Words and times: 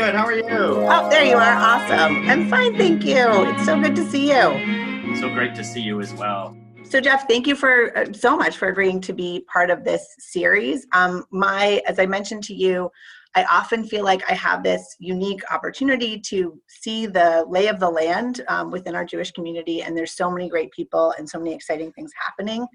good. 0.00 0.14
How 0.14 0.24
are 0.24 0.32
you? 0.32 0.44
Oh, 0.48 1.10
there 1.10 1.24
you 1.24 1.36
are. 1.36 1.42
Awesome. 1.42 2.26
I'm 2.26 2.48
fine, 2.48 2.74
thank 2.78 3.04
you. 3.04 3.26
It's 3.50 3.66
so 3.66 3.78
good 3.78 3.94
to 3.96 4.10
see 4.10 4.30
you. 4.30 5.16
So 5.16 5.28
great 5.28 5.54
to 5.56 5.62
see 5.62 5.82
you 5.82 6.00
as 6.00 6.14
well. 6.14 6.56
So, 6.84 7.02
Jeff, 7.02 7.28
thank 7.28 7.46
you 7.46 7.54
for 7.54 7.96
uh, 7.98 8.10
so 8.14 8.34
much 8.34 8.56
for 8.56 8.68
agreeing 8.68 9.02
to 9.02 9.12
be 9.12 9.44
part 9.52 9.68
of 9.68 9.84
this 9.84 10.02
series. 10.18 10.86
Um, 10.94 11.24
my, 11.30 11.82
as 11.86 11.98
I 11.98 12.06
mentioned 12.06 12.44
to 12.44 12.54
you, 12.54 12.90
I 13.34 13.44
often 13.44 13.84
feel 13.84 14.02
like 14.02 14.22
I 14.28 14.34
have 14.34 14.62
this 14.62 14.96
unique 14.98 15.42
opportunity 15.52 16.18
to 16.18 16.58
see 16.66 17.04
the 17.04 17.44
lay 17.46 17.68
of 17.68 17.78
the 17.78 17.90
land 17.90 18.40
um, 18.48 18.70
within 18.70 18.94
our 18.94 19.04
Jewish 19.04 19.32
community, 19.32 19.82
and 19.82 19.94
there's 19.94 20.16
so 20.16 20.30
many 20.30 20.48
great 20.48 20.70
people 20.72 21.14
and 21.18 21.28
so 21.28 21.38
many 21.38 21.54
exciting 21.54 21.92
things 21.92 22.10
happening. 22.26 22.66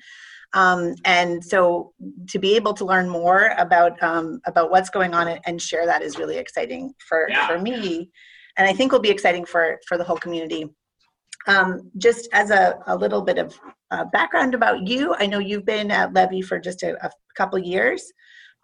Um, 0.55 0.95
and 1.05 1.43
so, 1.43 1.93
to 2.29 2.39
be 2.39 2.55
able 2.55 2.73
to 2.73 2.85
learn 2.85 3.09
more 3.09 3.53
about 3.57 4.01
um, 4.01 4.39
about 4.45 4.71
what's 4.71 4.89
going 4.89 5.13
on 5.13 5.27
and 5.45 5.61
share 5.61 5.85
that 5.85 6.01
is 6.01 6.17
really 6.17 6.37
exciting 6.37 6.93
for 6.97 7.27
yeah. 7.29 7.47
for 7.47 7.59
me, 7.59 8.09
and 8.57 8.67
I 8.67 8.73
think 8.73 8.91
will 8.91 8.99
be 8.99 9.09
exciting 9.09 9.45
for 9.45 9.79
for 9.87 9.97
the 9.97 10.03
whole 10.03 10.17
community. 10.17 10.69
Um, 11.47 11.91
just 11.97 12.27
as 12.33 12.49
a, 12.49 12.79
a 12.87 12.95
little 12.95 13.21
bit 13.21 13.37
of 13.37 13.53
uh, 13.91 14.05
background 14.05 14.55
about 14.55 14.87
you, 14.87 15.13
I 15.19 15.27
know 15.27 15.37
you've 15.37 15.65
been 15.65 15.91
at 15.91 16.11
Levey 16.11 16.41
for 16.41 16.57
just 16.57 16.81
a, 16.81 17.05
a 17.05 17.11
couple 17.35 17.59
years 17.59 18.11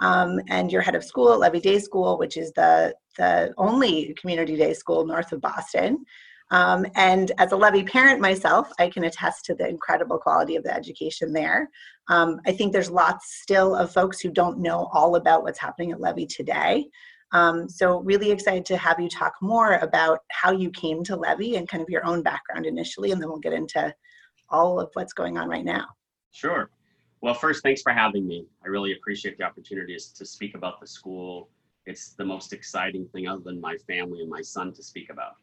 um, 0.02 0.40
and 0.50 0.72
you're 0.72 0.82
head 0.82 0.96
of 0.96 1.04
school 1.04 1.32
at 1.32 1.40
Levey 1.40 1.60
Day 1.60 1.80
School, 1.80 2.18
which 2.18 2.36
is 2.36 2.52
the 2.54 2.94
the 3.18 3.54
only 3.58 4.14
community 4.20 4.56
day 4.56 4.74
school 4.74 5.06
north 5.06 5.32
of 5.32 5.42
Boston. 5.42 6.04
Um, 6.52 6.86
and 6.96 7.32
as 7.38 7.54
a 7.54 7.56
Levey 7.56 7.84
parent 7.84 8.20
myself, 8.20 8.72
I 8.78 8.90
can 8.90 9.06
attest 9.06 9.46
to 9.46 9.56
the 9.56 9.68
incredible 9.68 10.18
quality 10.18 10.58
of 10.58 10.64
the 10.64 10.74
education 10.74 11.32
there. 11.32 11.70
Um, 12.10 12.42
I 12.46 12.52
think 12.52 12.74
there's 12.74 12.92
lots 12.92 13.42
still 13.42 13.74
of 13.74 13.92
folks 13.92 14.20
who 14.20 14.32
don't 14.32 14.60
know 14.60 14.90
all 14.94 15.16
about 15.16 15.44
what's 15.44 15.60
happening 15.60 15.92
at 15.92 16.02
Levey 16.02 16.26
today. 16.26 16.90
Um, 17.32 17.70
so 17.70 18.02
really 18.02 18.32
excited 18.32 18.66
to 18.66 18.78
have 18.78 19.00
you 19.00 19.08
talk 19.08 19.34
more 19.42 19.76
about 19.76 20.20
how 20.30 20.52
you 20.52 20.70
came 20.72 21.04
to 21.06 21.16
Levey 21.16 21.56
and 21.56 21.70
kind 21.70 21.82
of 21.82 21.90
your 21.90 22.06
own 22.06 22.22
background 22.22 22.66
initially, 22.66 23.12
and 23.12 23.22
then 23.22 23.30
we'll 23.30 23.40
get 23.40 23.54
into 23.54 23.94
all 24.50 24.80
of 24.82 24.90
what's 24.94 25.14
going 25.14 25.38
on 25.38 25.48
right 25.48 25.64
now. 25.64 25.86
Sure. 26.34 26.70
Well, 27.22 27.34
first, 27.34 27.64
thanks 27.64 27.82
for 27.82 27.94
having 27.94 28.28
me. 28.28 28.46
I 28.66 28.68
really 28.68 28.92
appreciate 28.94 29.38
the 29.38 29.46
opportunity 29.46 29.96
to 29.96 30.26
speak 30.26 30.56
about 30.56 30.82
the 30.82 30.88
school. 30.88 31.50
It's 31.86 32.10
the 32.14 32.26
most 32.26 32.52
exciting 32.52 33.08
thing 33.14 33.28
other 33.28 33.42
than 33.46 33.62
my 33.62 33.78
family 33.88 34.20
and 34.20 34.30
my 34.30 34.42
son 34.42 34.74
to 34.74 34.84
speak 34.84 35.10
about. 35.10 35.34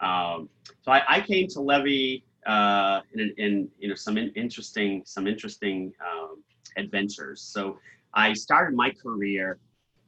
Um, 0.00 0.48
so 0.82 0.92
I, 0.92 1.02
I, 1.08 1.20
came 1.20 1.46
to 1.48 1.60
Levey 1.60 2.24
uh, 2.46 3.00
in, 3.14 3.32
in, 3.38 3.68
you 3.78 3.88
know 3.88 3.94
some 3.94 4.18
in, 4.18 4.30
interesting 4.30 5.02
some 5.04 5.26
interesting 5.26 5.92
um, 6.04 6.42
adventures. 6.76 7.40
So 7.40 7.78
I 8.12 8.32
started 8.32 8.76
my 8.76 8.90
career 8.90 9.58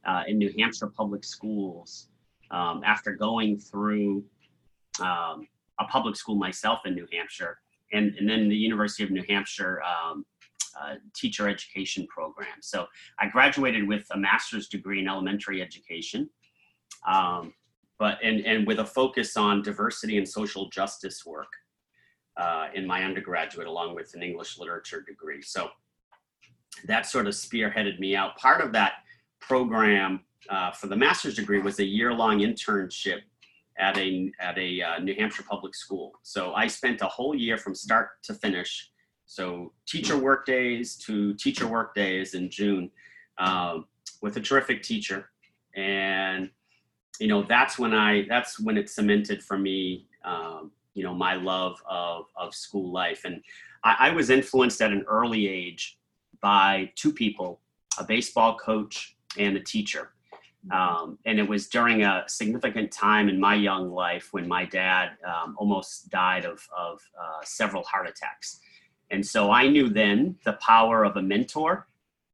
uh, 0.05 0.23
in 0.27 0.37
New 0.37 0.53
Hampshire 0.57 0.87
public 0.87 1.23
schools 1.23 2.09
um, 2.51 2.81
after 2.85 3.13
going 3.13 3.57
through 3.57 4.23
um, 5.01 5.47
a 5.79 5.85
public 5.89 6.15
school 6.15 6.35
myself 6.35 6.79
in 6.85 6.95
New 6.95 7.07
Hampshire, 7.11 7.59
and, 7.93 8.15
and 8.15 8.29
then 8.29 8.49
the 8.49 8.55
University 8.55 9.03
of 9.03 9.11
New 9.11 9.23
Hampshire 9.27 9.81
um, 9.83 10.25
uh, 10.79 10.95
teacher 11.15 11.47
education 11.47 12.07
program. 12.07 12.61
So 12.61 12.87
I 13.19 13.27
graduated 13.27 13.87
with 13.87 14.05
a 14.11 14.17
master's 14.17 14.67
degree 14.67 14.99
in 14.99 15.07
elementary 15.07 15.61
education, 15.61 16.29
um, 17.07 17.53
but 17.99 18.17
and, 18.23 18.45
and 18.45 18.67
with 18.67 18.79
a 18.79 18.85
focus 18.85 19.37
on 19.37 19.61
diversity 19.61 20.17
and 20.17 20.27
social 20.27 20.69
justice 20.69 21.25
work 21.25 21.51
uh, 22.37 22.67
in 22.73 22.85
my 22.85 23.03
undergraduate, 23.03 23.67
along 23.67 23.95
with 23.95 24.13
an 24.13 24.21
English 24.21 24.59
literature 24.59 25.01
degree. 25.01 25.41
So 25.41 25.69
that 26.85 27.05
sort 27.05 27.27
of 27.27 27.33
spearheaded 27.33 27.99
me 27.99 28.15
out. 28.15 28.37
Part 28.37 28.61
of 28.61 28.71
that 28.73 28.93
program 29.39 30.21
uh, 30.49 30.71
for 30.71 30.87
the 30.87 30.95
master's 30.95 31.35
degree 31.35 31.59
was 31.59 31.79
a 31.79 31.85
year-long 31.85 32.39
internship 32.39 33.21
at 33.79 33.97
a 33.97 34.31
at 34.39 34.57
a 34.57 34.81
uh, 34.81 34.99
New 34.99 35.15
Hampshire 35.15 35.43
public 35.43 35.75
school. 35.75 36.13
So 36.23 36.53
I 36.53 36.67
spent 36.67 37.01
a 37.01 37.07
whole 37.07 37.35
year 37.35 37.57
from 37.57 37.75
start 37.75 38.09
to 38.23 38.33
finish 38.33 38.91
so 39.27 39.73
teacher 39.85 40.17
work 40.17 40.45
days 40.45 40.95
to 41.05 41.33
teacher 41.35 41.67
work 41.67 41.93
days 41.93 42.33
in 42.33 42.49
June 42.49 42.89
um, 43.37 43.85
with 44.21 44.37
a 44.37 44.41
terrific 44.41 44.81
teacher. 44.81 45.29
And, 45.75 46.49
you 47.19 47.27
know, 47.27 47.43
that's 47.43 47.77
when 47.79 47.93
I, 47.93 48.25
that's 48.27 48.59
when 48.59 48.77
it 48.77 48.89
cemented 48.89 49.43
for 49.43 49.57
me, 49.57 50.07
um, 50.23 50.71
you 50.93 51.03
know, 51.03 51.13
my 51.13 51.35
love 51.35 51.81
of, 51.89 52.25
of 52.35 52.53
school 52.53 52.91
life. 52.91 53.21
And 53.25 53.41
I, 53.83 53.95
I 53.99 54.09
was 54.11 54.29
influenced 54.29 54.81
at 54.81 54.91
an 54.91 55.05
early 55.07 55.47
age 55.47 55.97
by 56.41 56.91
two 56.95 57.13
people, 57.13 57.61
a 57.99 58.03
baseball 58.03 58.57
coach 58.57 59.15
and 59.37 59.57
a 59.57 59.59
teacher. 59.59 60.11
Um, 60.71 61.17
and 61.25 61.39
it 61.39 61.47
was 61.47 61.69
during 61.69 62.03
a 62.03 62.25
significant 62.27 62.91
time 62.91 63.29
in 63.29 63.39
my 63.39 63.55
young 63.55 63.89
life 63.89 64.29
when 64.33 64.47
my 64.47 64.65
dad 64.65 65.11
um, 65.25 65.55
almost 65.57 66.09
died 66.09 66.45
of, 66.45 66.67
of 66.75 66.99
uh, 67.19 67.39
several 67.43 67.83
heart 67.83 68.07
attacks. 68.07 68.59
And 69.09 69.25
so 69.25 69.51
I 69.51 69.69
knew 69.69 69.87
then 69.87 70.35
the 70.43 70.53
power 70.53 71.05
of 71.05 71.15
a 71.15 71.21
mentor 71.21 71.87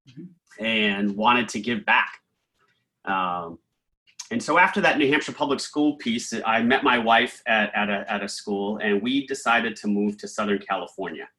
mm-hmm. 0.09 0.63
and 0.63 1.16
wanted 1.16 1.47
to 1.49 1.59
give 1.59 1.85
back. 1.85 2.22
Um, 3.05 3.59
and 4.33 4.41
so 4.41 4.57
after 4.57 4.81
that 4.81 4.97
New 4.97 5.07
Hampshire 5.07 5.31
public 5.31 5.59
school 5.59 5.95
piece, 5.97 6.33
I 6.44 6.63
met 6.63 6.83
my 6.83 6.97
wife 6.97 7.44
at, 7.45 7.71
at, 7.75 7.88
a, 7.91 8.11
at 8.11 8.23
a 8.23 8.27
school 8.27 8.79
and 8.79 8.99
we 8.99 9.27
decided 9.27 9.75
to 9.75 9.88
move 9.88 10.17
to 10.17 10.27
Southern 10.27 10.57
California 10.57 11.29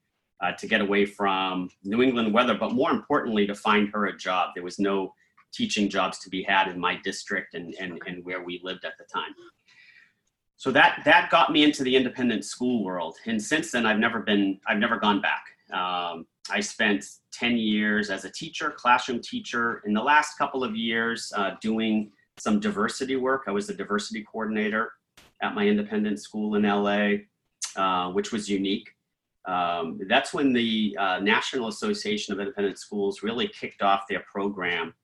uh, 0.41 0.53
to 0.53 0.69
get 0.69 0.81
away 0.81 1.05
from 1.05 1.71
New 1.83 2.03
England 2.03 2.33
weather, 2.33 2.55
but 2.55 2.71
more 2.71 2.93
importantly, 2.93 3.49
to 3.49 3.55
find 3.57 3.89
her 3.89 4.07
a 4.07 4.17
job. 4.17 4.51
There 4.55 4.63
was 4.63 4.79
no 4.79 5.13
teaching 5.53 5.89
jobs 5.89 6.21
to 6.21 6.31
be 6.31 6.45
had 6.45 6.69
in 6.69 6.79
my 6.79 6.95
district 7.03 7.55
and, 7.55 7.75
and, 7.81 8.01
and 8.07 8.25
where 8.25 8.45
we 8.45 8.61
lived 8.63 8.85
at 8.85 8.97
the 8.97 9.05
time. 9.13 9.35
So 10.57 10.71
that 10.71 11.03
that 11.05 11.31
got 11.31 11.51
me 11.51 11.65
into 11.65 11.83
the 11.83 11.97
independent 11.97 12.45
school 12.45 12.85
world 12.85 13.17
and 13.27 13.43
since 13.43 13.73
then 13.73 13.85
i've 13.85 13.99
never 13.99 14.21
been 14.21 14.61
i've 14.69 14.79
never 14.79 14.99
gone 14.99 15.21
back. 15.21 15.47
Um, 15.73 16.27
i 16.49 16.61
spent 16.61 17.05
10 17.33 17.57
years 17.57 18.09
as 18.09 18.25
a 18.25 18.31
teacher 18.31 18.71
classroom 18.71 19.21
teacher 19.21 19.83
in 19.85 19.93
the 19.93 20.03
last 20.03 20.39
couple 20.39 20.63
of 20.63 20.77
years 20.77 21.33
uh, 21.37 21.57
doing 21.61 22.13
some 22.39 22.61
diversity 22.61 23.17
work 23.17 23.45
i 23.47 23.51
was 23.51 23.69
a 23.69 23.75
diversity 23.75 24.25
coordinator 24.25 24.93
at 25.43 25.55
my 25.55 25.67
independent 25.67 26.21
school 26.21 26.55
in 26.55 26.63
la 26.63 27.09
uh, 27.77 28.11
which 28.13 28.33
was 28.33 28.49
unique 28.49 28.91
um, 29.47 30.01
that's 30.09 30.33
when 30.33 30.55
the 30.55 30.97
uh, 30.99 31.19
national 31.21 31.69
association 31.69 32.33
of 32.33 32.41
independent 32.41 32.79
schools 32.79 33.23
really 33.23 33.47
kicked 33.49 33.83
off 33.83 34.05
their 34.09 34.21
program 34.21 34.95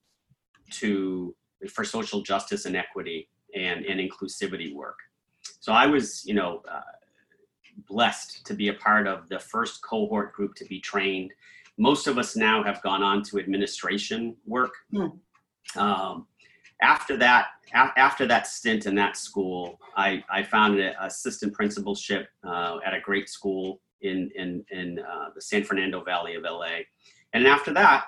to 0.71 1.35
for 1.69 1.85
social 1.85 2.23
justice 2.23 2.65
and 2.65 2.75
equity 2.75 3.29
and, 3.55 3.85
and 3.85 4.01
inclusivity 4.01 4.75
work 4.75 4.97
so 5.61 5.73
I 5.73 5.87
was, 5.87 6.25
you 6.25 6.35
know, 6.35 6.63
uh, 6.71 6.81
blessed 7.89 8.47
to 8.47 8.55
be 8.55 8.69
a 8.69 8.75
part 8.75 9.07
of 9.07 9.29
the 9.29 9.39
first 9.39 9.83
cohort 9.83 10.33
group 10.33 10.55
to 10.57 10.65
be 10.65 10.81
trained. 10.81 11.33
Most 11.79 12.07
of 12.07 12.19
us 12.19 12.37
now 12.37 12.63
have 12.63 12.83
gone 12.83 13.03
on 13.03 13.23
to 13.25 13.39
administration 13.39 14.37
work. 14.47 14.73
Mm. 14.93 15.19
Um, 15.77 16.27
after 16.83 17.17
that, 17.19 17.49
a- 17.75 17.99
after 17.99 18.27
that 18.27 18.47
stint 18.47 18.87
in 18.87 18.95
that 18.97 19.17
school, 19.17 19.79
I, 19.97 20.25
I 20.31 20.43
found 20.43 20.79
an 20.79 20.95
assistant 21.01 21.53
principalship 21.53 22.29
uh, 22.45 22.79
at 22.85 22.95
a 22.95 23.01
great 23.01 23.29
school 23.29 23.81
in 24.03 24.31
in 24.35 24.65
in 24.71 24.99
uh, 24.99 25.29
the 25.35 25.41
San 25.41 25.63
Fernando 25.63 26.03
Valley 26.03 26.35
of 26.35 26.43
LA. 26.43 26.81
And 27.35 27.47
after 27.47 27.73
that, 27.75 28.07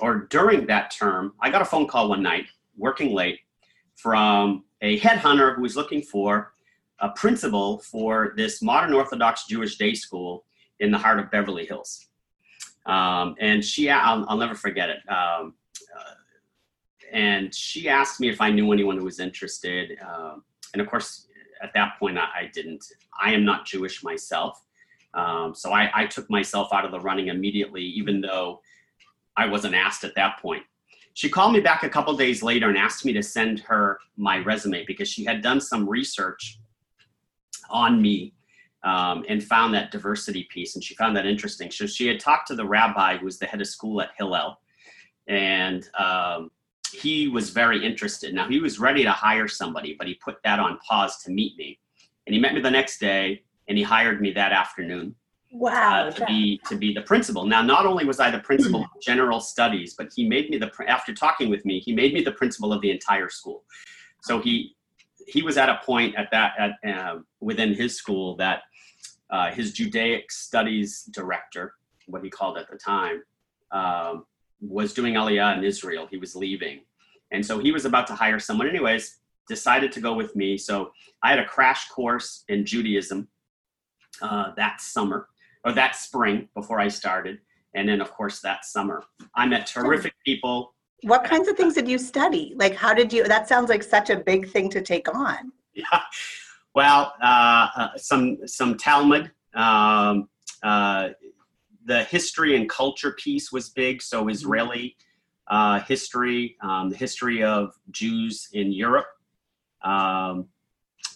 or 0.00 0.26
during 0.30 0.66
that 0.66 0.90
term, 0.90 1.34
I 1.40 1.50
got 1.50 1.62
a 1.62 1.64
phone 1.64 1.86
call 1.86 2.08
one 2.08 2.22
night, 2.22 2.46
working 2.76 3.12
late, 3.12 3.40
from 3.96 4.64
a 4.80 4.98
headhunter 5.00 5.56
who 5.56 5.62
was 5.62 5.76
looking 5.76 6.02
for 6.02 6.52
a 7.00 7.10
principal 7.10 7.78
for 7.78 8.32
this 8.36 8.62
modern 8.62 8.92
Orthodox 8.94 9.46
Jewish 9.46 9.76
day 9.76 9.94
school 9.94 10.44
in 10.80 10.90
the 10.90 10.98
heart 10.98 11.18
of 11.18 11.30
Beverly 11.30 11.66
Hills. 11.66 12.06
Um, 12.86 13.34
and 13.40 13.64
she, 13.64 13.90
I'll, 13.90 14.24
I'll, 14.28 14.36
never 14.36 14.54
forget 14.54 14.90
it. 14.90 14.98
Um, 15.08 15.54
uh, 15.96 16.14
and 17.14 17.54
she 17.54 17.88
asked 17.88 18.20
me 18.20 18.28
if 18.28 18.40
I 18.40 18.50
knew 18.50 18.72
anyone 18.72 18.98
who 18.98 19.04
was 19.04 19.20
interested. 19.20 19.96
Um, 20.06 20.44
and 20.72 20.82
of 20.82 20.88
course, 20.88 21.28
at 21.62 21.72
that 21.72 21.96
point, 21.98 22.18
I, 22.18 22.22
I, 22.22 22.50
didn't. 22.52 22.84
I 23.18 23.32
am 23.32 23.44
not 23.44 23.64
Jewish 23.64 24.02
myself. 24.02 24.60
Um, 25.14 25.54
so 25.54 25.72
I, 25.72 25.90
I 25.94 26.06
took 26.06 26.28
myself 26.28 26.72
out 26.72 26.84
of 26.84 26.90
the 26.90 26.98
running 26.98 27.28
immediately, 27.28 27.82
even 27.82 28.20
though 28.20 28.60
I 29.36 29.46
wasn't 29.46 29.76
asked 29.76 30.02
at 30.02 30.16
that 30.16 30.40
point. 30.40 30.64
She 31.14 31.28
called 31.28 31.52
me 31.52 31.60
back 31.60 31.84
a 31.84 31.88
couple 31.88 32.16
days 32.16 32.42
later 32.42 32.68
and 32.68 32.76
asked 32.76 33.04
me 33.04 33.12
to 33.12 33.22
send 33.22 33.60
her 33.60 34.00
my 34.16 34.38
resume 34.38 34.84
because 34.84 35.08
she 35.08 35.24
had 35.24 35.40
done 35.40 35.60
some 35.60 35.88
research 35.88 36.58
on 37.70 38.02
me 38.02 38.34
um, 38.82 39.24
and 39.28 39.42
found 39.42 39.72
that 39.74 39.92
diversity 39.92 40.48
piece, 40.50 40.74
and 40.74 40.82
she 40.82 40.96
found 40.96 41.16
that 41.16 41.26
interesting. 41.26 41.70
So 41.70 41.86
she 41.86 42.08
had 42.08 42.18
talked 42.18 42.48
to 42.48 42.56
the 42.56 42.66
rabbi 42.66 43.16
who 43.16 43.24
was 43.24 43.38
the 43.38 43.46
head 43.46 43.60
of 43.60 43.68
school 43.68 44.00
at 44.00 44.10
Hillel, 44.18 44.58
and 45.28 45.88
um, 45.96 46.50
he 46.94 47.28
was 47.28 47.50
very 47.50 47.84
interested. 47.84 48.34
Now 48.34 48.48
he 48.48 48.60
was 48.60 48.78
ready 48.78 49.02
to 49.02 49.10
hire 49.10 49.48
somebody, 49.48 49.94
but 49.98 50.06
he 50.06 50.14
put 50.14 50.36
that 50.44 50.58
on 50.58 50.78
pause 50.78 51.18
to 51.24 51.30
meet 51.30 51.56
me, 51.56 51.78
and 52.26 52.34
he 52.34 52.40
met 52.40 52.54
me 52.54 52.60
the 52.60 52.70
next 52.70 52.98
day, 52.98 53.42
and 53.68 53.76
he 53.76 53.84
hired 53.84 54.20
me 54.20 54.32
that 54.32 54.52
afternoon. 54.52 55.14
Wow! 55.52 56.08
Uh, 56.08 56.10
to 56.10 56.26
be 56.26 56.60
to 56.66 56.76
be 56.76 56.92
the 56.92 57.02
principal. 57.02 57.46
Now, 57.46 57.62
not 57.62 57.86
only 57.86 58.04
was 58.04 58.18
I 58.18 58.30
the 58.30 58.40
principal 58.40 58.80
of 58.80 58.90
general 59.02 59.40
studies, 59.40 59.94
but 59.94 60.12
he 60.14 60.28
made 60.28 60.50
me 60.50 60.58
the 60.58 60.70
after 60.88 61.14
talking 61.14 61.48
with 61.48 61.64
me, 61.64 61.78
he 61.78 61.92
made 61.92 62.12
me 62.12 62.22
the 62.22 62.32
principal 62.32 62.72
of 62.72 62.80
the 62.80 62.90
entire 62.90 63.28
school. 63.28 63.64
So 64.22 64.40
he 64.40 64.74
he 65.26 65.42
was 65.42 65.56
at 65.56 65.68
a 65.68 65.80
point 65.84 66.14
at 66.16 66.28
that 66.32 66.52
at, 66.58 66.90
uh, 66.90 67.18
within 67.40 67.72
his 67.74 67.96
school 67.96 68.36
that 68.36 68.62
uh, 69.30 69.50
his 69.50 69.72
Judaic 69.72 70.30
studies 70.30 71.04
director, 71.12 71.74
what 72.06 72.22
he 72.22 72.30
called 72.30 72.58
at 72.58 72.68
the 72.70 72.76
time, 72.76 73.22
um, 73.70 74.26
was 74.68 74.92
doing 74.94 75.14
Aliyah 75.14 75.58
in 75.58 75.64
Israel. 75.64 76.06
He 76.10 76.16
was 76.16 76.34
leaving, 76.34 76.80
and 77.30 77.44
so 77.44 77.58
he 77.58 77.72
was 77.72 77.84
about 77.84 78.06
to 78.08 78.14
hire 78.14 78.38
someone. 78.38 78.68
Anyways, 78.68 79.18
decided 79.48 79.92
to 79.92 80.00
go 80.00 80.14
with 80.14 80.34
me. 80.34 80.56
So 80.56 80.92
I 81.22 81.30
had 81.30 81.38
a 81.38 81.44
crash 81.44 81.88
course 81.88 82.44
in 82.48 82.64
Judaism 82.64 83.28
uh, 84.22 84.52
that 84.56 84.80
summer 84.80 85.28
or 85.64 85.72
that 85.72 85.96
spring 85.96 86.48
before 86.54 86.80
I 86.80 86.88
started, 86.88 87.38
and 87.74 87.88
then 87.88 88.00
of 88.00 88.10
course 88.10 88.40
that 88.40 88.64
summer 88.64 89.04
I 89.34 89.46
met 89.46 89.66
terrific 89.66 90.14
people. 90.24 90.74
What 91.02 91.24
kinds 91.24 91.48
of 91.48 91.56
things 91.56 91.74
did 91.74 91.88
you 91.88 91.98
study? 91.98 92.54
Like, 92.56 92.74
how 92.74 92.94
did 92.94 93.12
you? 93.12 93.24
That 93.24 93.48
sounds 93.48 93.68
like 93.68 93.82
such 93.82 94.10
a 94.10 94.16
big 94.16 94.48
thing 94.48 94.70
to 94.70 94.80
take 94.80 95.14
on. 95.14 95.52
Yeah, 95.74 96.00
well, 96.74 97.14
uh, 97.22 97.68
uh, 97.76 97.88
some 97.96 98.46
some 98.46 98.76
Talmud. 98.76 99.30
Um, 99.54 100.28
uh, 100.62 101.10
the 101.84 102.04
history 102.04 102.56
and 102.56 102.68
culture 102.68 103.12
piece 103.12 103.52
was 103.52 103.70
big. 103.70 104.02
So 104.02 104.20
mm-hmm. 104.20 104.30
Israeli 104.30 104.96
uh, 105.48 105.80
history, 105.80 106.56
um, 106.62 106.90
the 106.90 106.96
history 106.96 107.42
of 107.42 107.74
Jews 107.90 108.48
in 108.52 108.72
Europe, 108.72 109.06
um, 109.82 110.48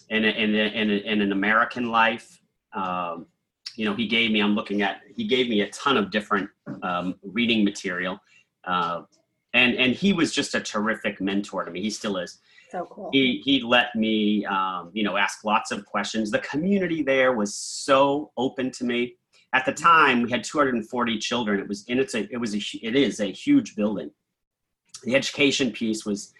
and, 0.09 0.25
and, 0.25 0.55
and, 0.55 0.91
and 0.91 1.21
an 1.21 1.31
American 1.31 1.89
life. 1.89 2.39
Um, 2.73 3.27
you 3.75 3.85
know, 3.85 3.95
he 3.95 4.07
gave 4.07 4.31
me. 4.31 4.41
I'm 4.41 4.55
looking 4.55 4.81
at. 4.81 5.01
He 5.15 5.25
gave 5.25 5.47
me 5.47 5.61
a 5.61 5.69
ton 5.69 5.95
of 5.97 6.11
different 6.11 6.49
um, 6.83 7.15
reading 7.23 7.63
material, 7.63 8.19
uh, 8.65 9.03
and 9.53 9.75
and 9.75 9.93
he 9.93 10.11
was 10.11 10.33
just 10.33 10.53
a 10.53 10.59
terrific 10.59 11.21
mentor 11.21 11.63
to 11.63 11.71
me. 11.71 11.81
He 11.81 11.89
still 11.89 12.17
is. 12.17 12.39
So 12.71 12.85
cool. 12.91 13.09
He 13.13 13.41
he 13.45 13.61
let 13.61 13.95
me, 13.95 14.45
um, 14.45 14.91
you 14.93 15.03
know, 15.03 15.17
ask 15.17 15.45
lots 15.45 15.71
of 15.71 15.85
questions. 15.85 16.29
The 16.29 16.39
community 16.39 17.03
there 17.03 17.33
was 17.33 17.55
so 17.55 18.31
open 18.37 18.69
to 18.71 18.83
me. 18.83 19.15
At 19.53 19.65
the 19.65 19.73
time, 19.73 20.21
we 20.21 20.29
had 20.29 20.43
240 20.43 21.17
children. 21.17 21.59
It 21.59 21.67
was, 21.67 21.85
and 21.89 21.99
it's 21.99 22.13
a, 22.13 22.31
it 22.31 22.37
was 22.37 22.55
a, 22.55 22.61
it 22.81 22.95
is 22.95 23.19
a 23.19 23.31
huge 23.31 23.75
building. 23.75 24.11
The 25.03 25.15
education 25.15 25.71
piece 25.71 26.05
was 26.05 26.33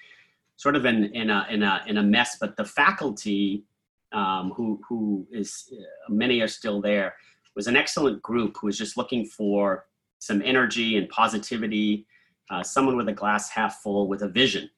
sort 0.58 0.76
of 0.76 0.86
in 0.86 1.06
in 1.06 1.30
a 1.30 1.48
in 1.50 1.64
a 1.64 1.84
in 1.88 1.98
a 1.98 2.04
mess, 2.04 2.38
but 2.40 2.56
the 2.56 2.66
faculty, 2.66 3.64
um, 4.12 4.52
who 4.56 4.80
who 4.88 5.28
is 5.32 5.72
uh, 5.74 6.12
many 6.14 6.42
are 6.42 6.48
still 6.48 6.82
there, 6.82 7.16
was 7.56 7.68
an 7.68 7.76
excellent 7.76 8.22
group 8.22 8.58
who 8.60 8.68
was 8.68 8.78
just 8.78 8.98
looking 8.98 9.26
for 9.26 9.86
some 10.20 10.42
energy 10.44 10.98
and 10.98 11.10
positivity, 11.10 12.06
uh, 12.50 12.62
someone 12.62 12.98
with 12.98 13.08
a 13.08 13.14
glass 13.14 13.50
half 13.50 13.82
full 13.82 14.08
with 14.08 14.22
a 14.22 14.28
vision 14.28 14.70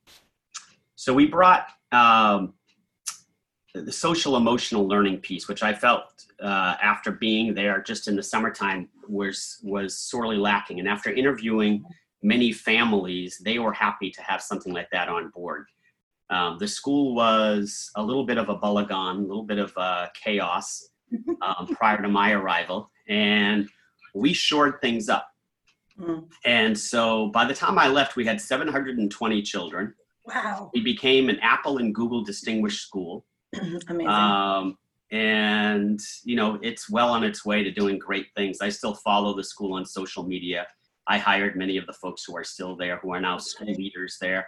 so 1.01 1.15
we 1.15 1.25
brought 1.25 1.65
um, 1.91 2.53
the 3.73 3.91
social 3.91 4.35
emotional 4.35 4.87
learning 4.87 5.19
piece, 5.19 5.47
which 5.47 5.63
I 5.63 5.73
felt 5.73 6.25
uh, 6.41 6.75
after 6.81 7.11
being 7.11 7.53
there 7.53 7.81
just 7.81 8.07
in 8.07 8.15
the 8.15 8.23
summertime 8.23 8.89
was 9.07 9.59
was 9.63 9.97
sorely 9.97 10.37
lacking. 10.37 10.79
And 10.79 10.87
after 10.87 11.11
interviewing 11.11 11.83
many 12.21 12.51
families, 12.51 13.41
they 13.43 13.59
were 13.59 13.73
happy 13.73 14.11
to 14.11 14.21
have 14.21 14.41
something 14.41 14.73
like 14.73 14.89
that 14.91 15.09
on 15.09 15.29
board. 15.29 15.65
Um, 16.29 16.57
the 16.57 16.67
school 16.67 17.13
was 17.13 17.89
a 17.95 18.03
little 18.03 18.25
bit 18.25 18.37
of 18.37 18.49
a 18.49 18.57
balagan, 18.57 19.17
a 19.17 19.27
little 19.27 19.43
bit 19.43 19.59
of 19.59 19.73
uh, 19.77 20.07
chaos 20.21 20.89
um, 21.41 21.67
prior 21.75 22.01
to 22.01 22.07
my 22.07 22.31
arrival, 22.31 22.89
and 23.07 23.67
we 24.15 24.33
shored 24.33 24.79
things 24.81 25.09
up. 25.09 25.27
Mm. 25.99 26.27
And 26.45 26.77
so 26.77 27.27
by 27.27 27.45
the 27.45 27.53
time 27.53 27.77
I 27.77 27.87
left, 27.87 28.15
we 28.15 28.25
had 28.25 28.39
720 28.39 29.41
children. 29.41 29.93
Wow. 30.25 30.71
We 30.73 30.81
became 30.81 31.29
an 31.29 31.39
Apple 31.41 31.77
and 31.79 31.93
Google 31.93 32.23
distinguished 32.23 32.81
school. 32.81 33.25
Amazing. 33.89 34.07
Um, 34.07 34.77
and, 35.11 35.99
you 36.23 36.35
know, 36.35 36.57
it's 36.61 36.89
well 36.89 37.09
on 37.09 37.23
its 37.23 37.45
way 37.45 37.63
to 37.63 37.71
doing 37.71 37.99
great 37.99 38.27
things. 38.35 38.59
I 38.61 38.69
still 38.69 38.93
follow 38.93 39.35
the 39.35 39.43
school 39.43 39.73
on 39.73 39.85
social 39.85 40.23
media. 40.23 40.67
I 41.07 41.17
hired 41.17 41.57
many 41.57 41.77
of 41.77 41.85
the 41.85 41.93
folks 41.93 42.23
who 42.23 42.35
are 42.37 42.43
still 42.43 42.77
there, 42.77 42.97
who 42.97 43.11
are 43.13 43.19
now 43.19 43.37
school 43.37 43.73
leaders 43.73 44.17
there. 44.21 44.47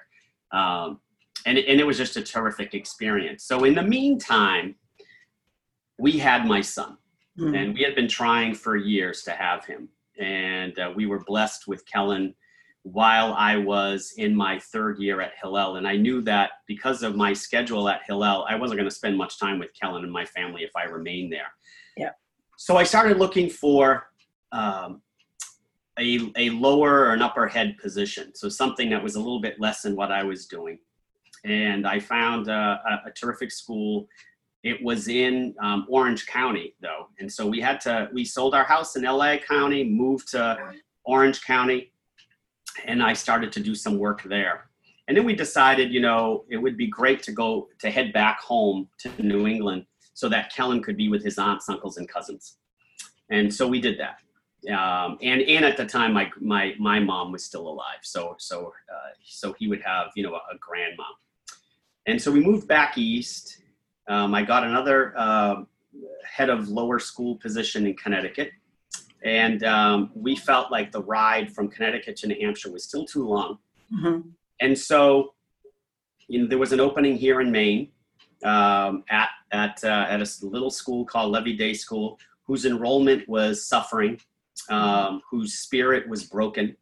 Um, 0.52 1.00
and, 1.46 1.58
and 1.58 1.80
it 1.80 1.86
was 1.86 1.98
just 1.98 2.16
a 2.16 2.22
terrific 2.22 2.74
experience. 2.74 3.44
So, 3.44 3.66
in 3.66 3.76
the 3.76 3.84
meantime, 3.84 4.76
we 6.00 6.18
had 6.18 6.46
my 6.46 6.62
son, 6.62 6.98
mm. 7.38 7.58
and 7.58 7.74
we 7.74 7.82
had 7.82 7.96
been 7.96 8.08
trying 8.08 8.54
for 8.54 8.78
years 8.78 9.24
to 9.24 9.32
have 9.32 9.66
him. 9.66 9.90
And 10.20 10.78
uh, 10.80 10.92
we 10.96 11.06
were 11.06 11.24
blessed 11.26 11.68
with 11.68 11.86
Kellen 11.86 12.34
while 12.84 13.34
I 13.34 13.56
was 13.56 14.14
in 14.18 14.36
my 14.36 14.60
third 14.60 15.00
year 15.00 15.22
at 15.22 15.32
Hillel. 15.42 15.78
And 15.78 15.88
I 15.88 15.96
knew 15.96 16.22
that 16.24 16.52
because 16.68 17.02
of 17.02 17.16
my 17.16 17.32
schedule 17.32 17.88
at 17.88 18.02
Hillel, 18.06 18.46
I 18.50 18.56
wasn't 18.56 18.78
going 18.78 18.90
to 18.90 18.96
spend 18.96 19.18
much 19.18 19.40
time 19.40 19.58
with 19.58 19.70
Kellen 19.74 20.04
and 20.04 20.12
my 20.12 20.26
family 20.26 20.64
if 20.64 20.72
I 20.76 20.84
remained 20.84 21.32
there. 21.32 21.48
Yeah. 21.96 22.12
So 22.58 22.76
I 22.76 22.84
started 22.84 23.18
looking 23.18 23.50
for 23.50 24.08
um, 24.52 25.02
a, 25.98 26.30
a 26.36 26.50
lower 26.50 27.06
or 27.06 27.14
an 27.14 27.22
upper 27.22 27.48
head 27.48 27.78
position. 27.78 28.36
So 28.36 28.50
something 28.50 28.90
that 28.90 29.02
was 29.02 29.16
a 29.16 29.20
little 29.20 29.42
bit 29.42 29.60
less 29.62 29.82
than 29.82 29.96
what 29.96 30.12
I 30.12 30.24
was 30.24 30.46
doing. 30.46 30.78
And 31.46 31.88
I 31.88 32.00
found 32.00 32.50
uh, 32.50 32.80
a, 32.86 33.08
a, 33.08 33.12
terrific 33.12 33.52
school. 33.52 34.08
It 34.64 34.82
was 34.82 35.08
in 35.08 35.56
um, 35.62 35.86
Orange 35.90 36.26
County, 36.26 36.76
though. 36.82 37.08
And 37.20 37.32
so 37.32 37.46
we 37.48 37.60
had 37.60 37.82
to, 37.82 38.10
we 38.14 38.24
sold 38.24 38.56
our 38.56 38.64
house 38.64 38.96
in 38.96 39.04
LA 39.04 39.38
County, 39.38 39.84
moved 39.84 40.30
to 40.32 40.58
Orange 41.06 41.44
County 41.44 41.93
and 42.86 43.02
I 43.02 43.14
started 43.14 43.52
to 43.54 43.60
do 43.60 43.76
some 43.76 43.98
work 43.98 44.24
there. 44.24 44.70
And 45.08 45.18
then 45.18 45.26
we 45.26 45.36
decided, 45.36 45.94
you 45.94 46.00
know, 46.00 46.46
it 46.50 46.58
would 46.58 46.78
be 46.78 46.88
great 46.88 47.22
to 47.24 47.32
go 47.32 47.68
to 47.80 47.90
head 47.90 48.14
back 48.14 48.40
home 48.40 48.88
to 49.00 49.10
New 49.22 49.48
England 49.48 49.86
so 50.14 50.30
that 50.30 50.54
Kellen 50.54 50.82
could 50.82 50.96
be 50.96 51.10
with 51.10 51.24
his 51.24 51.38
aunts, 51.38 51.68
uncles, 51.68 51.98
and 51.98 52.08
cousins. 52.08 52.58
And 53.30 53.54
so 53.54 53.68
we 53.68 53.82
did 53.82 54.00
that. 54.00 54.20
Um, 54.72 55.18
and 55.22 55.42
and 55.42 55.66
at 55.66 55.76
the 55.76 55.86
time, 55.86 56.14
my 56.14 56.32
my 56.40 56.74
my 56.80 56.98
mom 56.98 57.34
was 57.34 57.44
still 57.44 57.68
alive, 57.68 58.00
so 58.02 58.36
so 58.40 58.68
uh, 58.90 59.10
so 59.26 59.54
he 59.60 59.68
would 59.68 59.82
have 59.82 60.08
you 60.16 60.24
know 60.24 60.36
a, 60.36 60.38
a 60.38 60.58
grandmom. 60.58 61.14
And 62.06 62.22
so 62.22 62.32
we 62.32 62.40
moved 62.40 62.66
back 62.66 62.98
east. 62.98 63.62
Um, 64.08 64.34
I 64.34 64.44
got 64.44 64.64
another 64.64 65.14
uh, 65.18 65.64
head 66.24 66.50
of 66.50 66.70
lower 66.70 67.00
school 67.00 67.36
position 67.38 67.86
in 67.86 67.96
Connecticut 67.96 68.52
and 69.24 69.64
um, 69.64 70.12
we 70.14 70.36
felt 70.36 70.72
like 70.72 70.92
the 70.92 71.02
ride 71.02 71.52
from 71.54 71.70
Connecticut 71.70 72.16
to 72.18 72.28
New 72.28 72.38
Hampshire 72.42 72.72
was 72.72 72.84
still 72.84 73.06
too 73.06 73.28
long. 73.28 73.58
Mm-hmm. 73.94 74.30
And 74.60 74.78
so, 74.78 75.34
you 76.28 76.42
know, 76.42 76.48
there 76.48 76.58
was 76.58 76.74
an 76.74 76.80
opening 76.80 77.16
here 77.16 77.42
in 77.42 77.52
Maine 77.52 77.90
um, 78.44 79.04
at 79.10 79.30
at 79.52 79.84
uh, 79.84 80.06
at 80.10 80.22
a 80.22 80.46
little 80.46 80.72
school 80.72 81.06
called 81.06 81.32
Levey 81.32 81.56
Day 81.56 81.74
School, 81.74 82.20
whose 82.46 82.66
enrollment 82.66 83.28
was 83.30 83.66
suffering, 83.66 84.20
um, 84.70 85.22
whose 85.30 85.54
spirit 85.54 86.08
was 86.10 86.24
broken, 86.24 86.76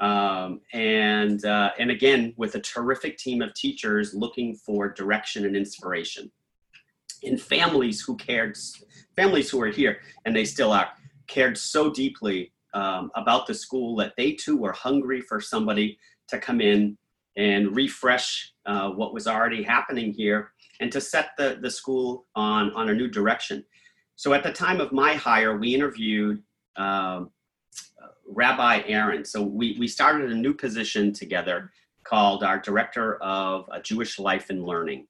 um, 0.00 0.60
and 0.72 1.44
uh, 1.44 1.70
and 1.78 1.90
again 1.90 2.34
with 2.36 2.54
a 2.56 2.60
terrific 2.60 3.18
team 3.18 3.40
of 3.40 3.54
teachers 3.54 4.14
looking 4.14 4.56
for 4.56 4.88
direction 4.88 5.44
and 5.44 5.56
inspiration 5.56 6.30
and 7.24 7.40
families 7.40 8.00
who 8.00 8.16
cared, 8.16 8.56
families 9.16 9.50
who 9.50 9.60
are 9.60 9.68
here 9.68 9.98
and 10.24 10.34
they 10.34 10.44
still 10.44 10.72
are 10.72 10.88
cared 11.28 11.56
so 11.56 11.90
deeply 11.90 12.52
um, 12.74 13.10
about 13.14 13.46
the 13.46 13.54
school 13.54 13.96
that 13.96 14.14
they 14.16 14.32
too 14.32 14.56
were 14.56 14.72
hungry 14.72 15.20
for 15.20 15.40
somebody 15.40 15.98
to 16.28 16.38
come 16.38 16.60
in 16.60 16.96
and 17.36 17.74
refresh 17.74 18.52
uh, 18.66 18.90
what 18.90 19.14
was 19.14 19.26
already 19.26 19.62
happening 19.62 20.12
here 20.12 20.50
and 20.80 20.90
to 20.92 21.00
set 21.00 21.30
the, 21.38 21.58
the 21.62 21.70
school 21.70 22.26
on, 22.34 22.72
on 22.72 22.88
a 22.90 22.94
new 22.94 23.08
direction. 23.08 23.64
So 24.16 24.32
at 24.32 24.42
the 24.42 24.52
time 24.52 24.80
of 24.80 24.92
my 24.92 25.14
hire, 25.14 25.56
we 25.56 25.74
interviewed 25.74 26.42
um, 26.76 27.30
Rabbi 28.26 28.82
Aaron. 28.86 29.24
So 29.24 29.42
we, 29.42 29.76
we 29.78 29.88
started 29.88 30.30
a 30.30 30.34
new 30.34 30.52
position 30.52 31.12
together 31.12 31.70
called 32.04 32.42
our 32.42 32.58
Director 32.58 33.16
of 33.22 33.68
uh, 33.70 33.80
Jewish 33.80 34.18
Life 34.18 34.50
and 34.50 34.64
Learning. 34.64 35.06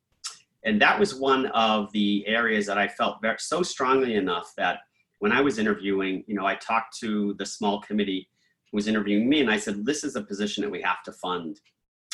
And 0.65 0.81
that 0.83 0.99
was 0.99 1.15
one 1.15 1.47
of 1.47 1.91
the 1.93 2.27
areas 2.27 2.67
that 2.67 2.79
I 2.79 2.89
felt 2.89 3.19
so 3.39 3.63
strongly 3.63 4.15
enough 4.15 4.53
that 4.57 4.81
when 5.19 5.33
I 5.33 5.41
was 5.41 5.59
interviewing, 5.59 6.25
you 6.27 6.35
know, 6.35 6.47
I 6.47 6.55
talked 6.57 6.99
to 7.01 7.35
the 7.39 7.47
small 7.47 7.81
committee 7.81 8.29
who 8.71 8.77
was 8.77 8.89
interviewing 8.89 9.29
me, 9.29 9.41
and 9.41 9.51
I 9.51 9.59
said, 9.59 9.85
"This 9.85 10.05
is 10.05 10.17
a 10.17 10.23
position 10.23 10.63
that 10.63 10.71
we 10.71 10.83
have 10.83 11.03
to 11.05 11.13
fund. 11.13 11.61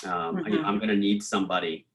Um, 0.04 0.36
mm-hmm. 0.36 0.64
I, 0.64 0.68
am 0.68 0.78
going 0.78 0.88
to 0.88 0.96
need 0.96 1.22
somebody 1.22 1.86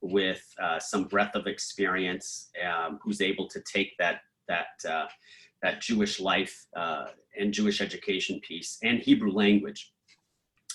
with 0.00 0.42
uh, 0.60 0.78
some 0.78 1.04
breadth 1.04 1.36
of 1.36 1.46
experience 1.46 2.50
um, 2.66 2.98
who's 3.02 3.20
able 3.20 3.48
to 3.48 3.60
take 3.60 3.92
that 3.98 4.20
that 4.48 4.66
uh, 4.88 5.06
that 5.62 5.80
Jewish 5.80 6.20
life 6.20 6.66
uh, 6.76 7.06
and 7.38 7.52
Jewish 7.52 7.80
education 7.80 8.40
piece 8.46 8.78
and 8.82 8.98
Hebrew 8.98 9.32
language, 9.32 9.92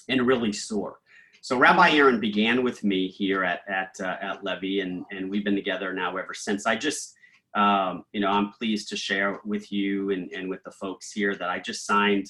and 0.10 0.27
really 0.27 0.51
soar." 0.51 1.00
So 1.41 1.58
Rabbi 1.58 1.91
Aaron 1.91 2.20
began 2.20 2.63
with 2.63 2.84
me 2.84 3.08
here 3.08 3.44
at 3.44 3.62
at 3.70 3.96
uh, 4.01 4.17
at 4.22 4.44
Levey, 4.44 4.82
and 4.82 5.06
and 5.12 5.29
we've 5.29 5.46
been 5.46 5.56
together 5.56 5.94
now 5.94 6.17
ever 6.17 6.34
since. 6.34 6.65
I 6.65 6.75
just 6.75 7.13
um, 7.56 8.04
you 8.12 8.20
know, 8.20 8.30
I'm 8.30 8.51
pleased 8.51 8.89
to 8.89 8.98
share 8.98 9.39
with 9.46 9.72
you 9.72 10.12
and, 10.12 10.32
and 10.32 10.50
with 10.50 10.63
the 10.63 10.72
folks 10.72 11.12
here 11.12 11.36
that 11.36 11.50
I 11.50 11.60
just 11.60 11.86
signed 11.86 12.27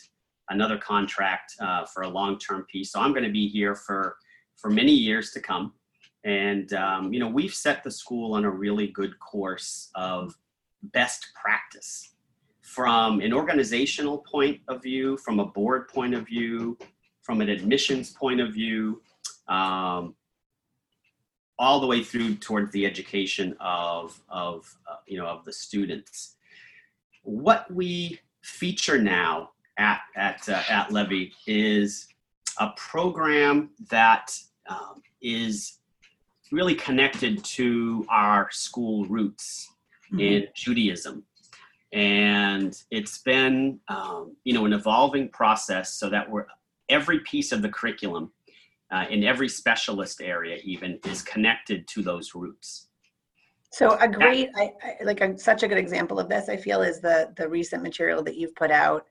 another 0.49 0.77
contract 0.77 1.53
uh, 1.59 1.85
for 1.85 2.03
a 2.03 2.09
long-term 2.09 2.65
piece. 2.71 2.91
So 2.91 2.99
I'm 2.99 3.11
going 3.11 3.25
to 3.25 3.31
be 3.31 3.47
here 3.47 3.75
for 3.75 4.15
for 4.55 4.69
many 4.71 4.91
years 4.91 5.31
to 5.31 5.39
come. 5.39 5.73
And, 6.23 6.73
um, 6.73 7.13
you 7.13 7.19
know, 7.19 7.27
we've 7.27 7.53
set 7.53 7.83
the 7.83 7.91
school 7.91 8.33
on 8.33 8.43
a 8.43 8.49
really 8.49 8.87
good 8.87 9.17
course 9.19 9.91
of 9.95 10.35
best 10.81 11.27
practice 11.39 12.15
from 12.61 13.21
an 13.21 13.33
organizational 13.33 14.19
point 14.19 14.59
of 14.67 14.81
view, 14.81 15.17
from 15.17 15.39
a 15.39 15.45
board 15.45 15.87
point 15.87 16.13
of 16.13 16.25
view, 16.25 16.77
from 17.21 17.39
an 17.39 17.49
admissions 17.49 18.11
point 18.11 18.41
of 18.41 18.53
view, 18.53 19.01
um, 19.47 20.15
all 21.59 21.79
the 21.79 21.87
way 21.87 22.03
through 22.03 22.35
towards 22.35 22.71
the 22.71 22.85
education 22.85 23.55
of, 23.59 24.19
of 24.29 24.75
uh, 24.89 24.97
you 25.07 25.17
know, 25.17 25.25
of 25.25 25.43
the 25.45 25.53
students. 25.53 26.35
What 27.23 27.71
we 27.73 28.19
feature 28.41 29.01
now 29.01 29.51
at, 29.77 30.01
at, 30.15 30.47
uh, 30.47 30.61
at 30.69 30.91
Levey 30.91 31.33
is 31.45 32.07
a 32.59 32.69
program 32.77 33.71
that 33.89 34.37
um, 34.67 35.01
is 35.21 35.79
really 36.51 36.75
connected 36.75 37.43
to 37.43 38.05
our 38.09 38.49
school 38.51 39.05
roots 39.05 39.69
Mhm. 40.11 40.21
in 40.21 40.47
Judaism. 40.53 41.25
And 41.91 42.81
it's 42.91 43.17
been, 43.19 43.79
um, 43.87 44.35
you 44.43 44.53
know, 44.53 44.65
an 44.65 44.73
evolving 44.73 45.29
process 45.29 45.93
so 45.93 46.09
that 46.09 46.29
we're 46.29 46.45
every 46.89 47.19
piece 47.19 47.51
of 47.51 47.61
the 47.61 47.69
curriculum 47.69 48.31
uh, 48.91 49.05
in 49.09 49.23
every 49.23 49.49
specialist 49.49 50.21
area 50.21 50.57
even 50.63 50.99
is 51.05 51.21
connected 51.21 51.87
to 51.89 52.01
those 52.01 52.33
roots. 52.35 52.87
So 53.71 53.97
a 53.99 54.07
great, 54.07 54.49
I, 54.55 54.71
I, 54.81 55.03
like 55.03 55.21
a, 55.21 55.37
such 55.37 55.63
a 55.63 55.67
good 55.67 55.77
example 55.77 56.19
of 56.19 56.29
this, 56.29 56.47
I 56.47 56.55
feel, 56.55 56.81
is 56.81 57.01
the 57.01 57.33
the 57.35 57.47
recent 57.49 57.83
material 57.83 58.23
that 58.23 58.35
you've 58.35 58.55
put 58.55 58.71
out 58.71 59.05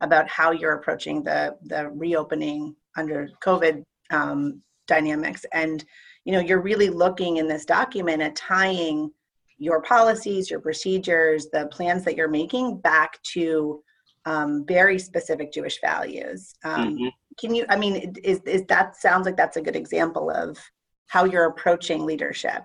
about 0.00 0.28
how 0.28 0.50
you're 0.50 0.74
approaching 0.74 1.22
the 1.22 1.56
the 1.64 1.88
reopening 1.88 2.76
under 2.96 3.30
COVID 3.42 3.82
um, 4.10 4.60
dynamics, 4.86 5.46
and 5.52 5.84
you 6.24 6.32
know 6.32 6.40
you're 6.40 6.60
really 6.60 6.90
looking 6.90 7.38
in 7.38 7.48
this 7.48 7.64
document 7.64 8.20
at 8.20 8.36
tying 8.36 9.10
your 9.56 9.80
policies, 9.80 10.50
your 10.50 10.60
procedures, 10.60 11.46
the 11.52 11.66
plans 11.68 12.04
that 12.04 12.16
you're 12.16 12.28
making 12.28 12.78
back 12.78 13.22
to 13.22 13.82
um, 14.26 14.64
very 14.66 14.98
specific 14.98 15.52
Jewish 15.52 15.80
values. 15.80 16.54
Um, 16.64 16.98
Mhm. 16.98 17.12
Can 17.38 17.54
you? 17.54 17.64
I 17.68 17.76
mean, 17.76 18.14
is 18.22 18.40
is 18.40 18.64
that 18.66 18.96
sounds 18.96 19.26
like 19.26 19.36
that's 19.36 19.56
a 19.56 19.62
good 19.62 19.76
example 19.76 20.30
of 20.30 20.58
how 21.06 21.24
you're 21.24 21.46
approaching 21.46 22.04
leadership? 22.04 22.62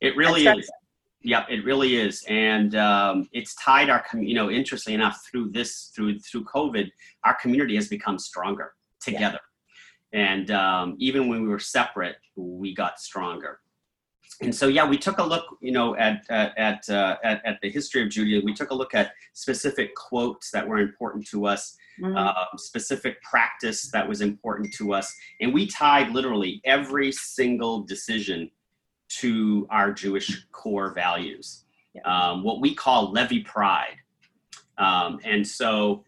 It 0.00 0.16
really 0.16 0.44
That's- 0.44 0.64
is. 0.64 0.70
Yep, 1.22 1.46
it 1.50 1.64
really 1.64 1.96
is, 1.96 2.24
and 2.28 2.76
um, 2.76 3.28
it's 3.32 3.56
tied 3.56 3.90
our, 3.90 4.04
com- 4.08 4.22
you 4.22 4.34
know, 4.34 4.48
interestingly 4.48 4.94
enough, 4.94 5.26
through 5.28 5.50
this, 5.50 5.90
through 5.92 6.20
through 6.20 6.44
COVID, 6.44 6.88
our 7.24 7.34
community 7.42 7.74
has 7.74 7.88
become 7.88 8.16
stronger 8.16 8.74
together, 9.00 9.40
and 10.12 10.52
um, 10.52 10.94
even 10.98 11.26
when 11.28 11.42
we 11.42 11.48
were 11.48 11.58
separate, 11.58 12.16
we 12.36 12.72
got 12.74 13.00
stronger. 13.00 13.58
And 14.42 14.54
so, 14.54 14.68
yeah, 14.68 14.86
we 14.86 14.98
took 14.98 15.18
a 15.18 15.22
look, 15.22 15.44
you 15.60 15.72
know, 15.72 15.96
at 15.96 16.22
at 16.28 16.56
at, 16.58 16.88
uh, 16.90 17.16
at, 17.24 17.44
at 17.46 17.58
the 17.62 17.70
history 17.70 18.02
of 18.02 18.10
Judaism. 18.10 18.44
We 18.44 18.52
took 18.54 18.70
a 18.70 18.74
look 18.74 18.94
at 18.94 19.12
specific 19.32 19.94
quotes 19.94 20.50
that 20.50 20.66
were 20.66 20.78
important 20.78 21.26
to 21.28 21.46
us, 21.46 21.76
Mhm. 22.00 22.14
uh, 22.16 22.56
specific 22.58 23.22
practice 23.22 23.90
that 23.92 24.06
was 24.06 24.20
important 24.20 24.74
to 24.74 24.92
us, 24.92 25.14
and 25.40 25.54
we 25.54 25.66
tied 25.66 26.10
literally 26.10 26.60
every 26.64 27.10
single 27.12 27.82
decision 27.84 28.50
to 29.08 29.66
our 29.70 29.92
Jewish 29.92 30.44
core 30.52 30.92
values, 30.92 31.64
Yeah. 31.94 32.02
um, 32.02 32.42
what 32.42 32.60
we 32.60 32.74
call 32.74 33.12
Levey 33.12 33.40
pride. 33.40 33.96
Um, 34.76 35.20
and 35.24 35.46
so, 35.46 36.04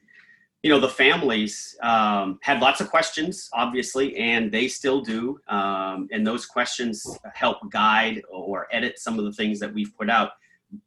you 0.62 0.70
know, 0.70 0.80
the 0.80 0.88
families 0.88 1.76
um, 1.82 2.38
had 2.42 2.60
lots 2.60 2.80
of 2.80 2.90
questions, 2.90 3.48
obviously, 3.52 4.16
and 4.16 4.50
they 4.50 4.66
still 4.66 5.00
do. 5.00 5.38
Um, 5.48 6.08
and 6.10 6.26
those 6.26 6.46
questions 6.46 7.06
help 7.34 7.58
guide 7.70 8.22
or 8.30 8.66
edit 8.72 8.98
some 8.98 9.18
of 9.18 9.24
the 9.24 9.32
things 9.32 9.60
that 9.60 9.72
we've 9.72 9.96
put 9.96 10.10
out. 10.10 10.32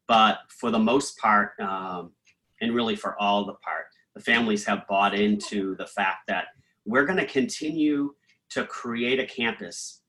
But 0.07 0.39
for 0.49 0.71
the 0.71 0.79
most 0.79 1.17
part, 1.17 1.57
um, 1.59 2.11
and 2.59 2.75
really 2.75 2.95
for 2.95 3.19
all 3.19 3.45
the 3.45 3.53
part, 3.55 3.85
the 4.13 4.21
families 4.21 4.65
have 4.65 4.85
bought 4.87 5.15
into 5.15 5.75
the 5.77 5.87
fact 5.87 6.27
that 6.27 6.47
we're 6.85 7.05
going 7.05 7.17
to 7.19 7.25
continue 7.25 8.13
to 8.49 8.65
create 8.65 9.19
a 9.19 9.25
campus 9.25 10.01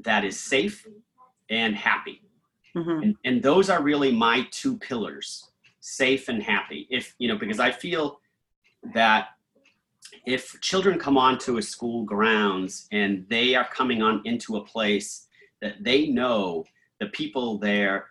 that 0.00 0.22
is 0.22 0.38
safe 0.38 0.86
and 1.48 1.74
happy. 1.74 2.20
Mhm. 2.76 3.02
And, 3.02 3.16
and 3.24 3.42
those 3.42 3.70
are 3.70 3.82
really 3.82 4.12
my 4.12 4.46
two 4.50 4.76
pillars 4.78 5.50
safe 5.80 6.28
and 6.28 6.42
happy. 6.42 6.86
If, 6.90 7.14
you 7.18 7.28
know, 7.28 7.38
because 7.38 7.58
I 7.58 7.70
feel 7.70 8.20
that 8.94 9.28
if 10.26 10.60
children 10.60 10.98
come 10.98 11.16
onto 11.16 11.58
a 11.58 11.62
school 11.62 12.04
grounds 12.04 12.86
and 12.92 13.26
they 13.28 13.54
are 13.54 13.68
coming 13.68 14.02
on 14.02 14.22
into 14.24 14.56
a 14.56 14.64
place 14.64 15.26
that 15.60 15.82
they 15.82 16.06
know 16.06 16.64
the 17.00 17.06
people 17.06 17.58
there 17.58 18.06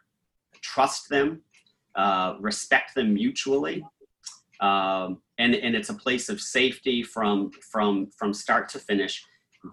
trust 0.61 1.09
them, 1.09 1.41
uh, 1.95 2.35
respect 2.39 2.95
them 2.95 3.13
mutually, 3.13 3.83
um, 4.59 5.21
and, 5.37 5.55
and 5.55 5.75
it's 5.75 5.89
a 5.89 5.93
place 5.93 6.29
of 6.29 6.41
safety 6.41 7.03
from, 7.03 7.51
from, 7.71 8.07
from 8.17 8.33
start 8.33 8.69
to 8.69 8.79
finish, 8.79 9.23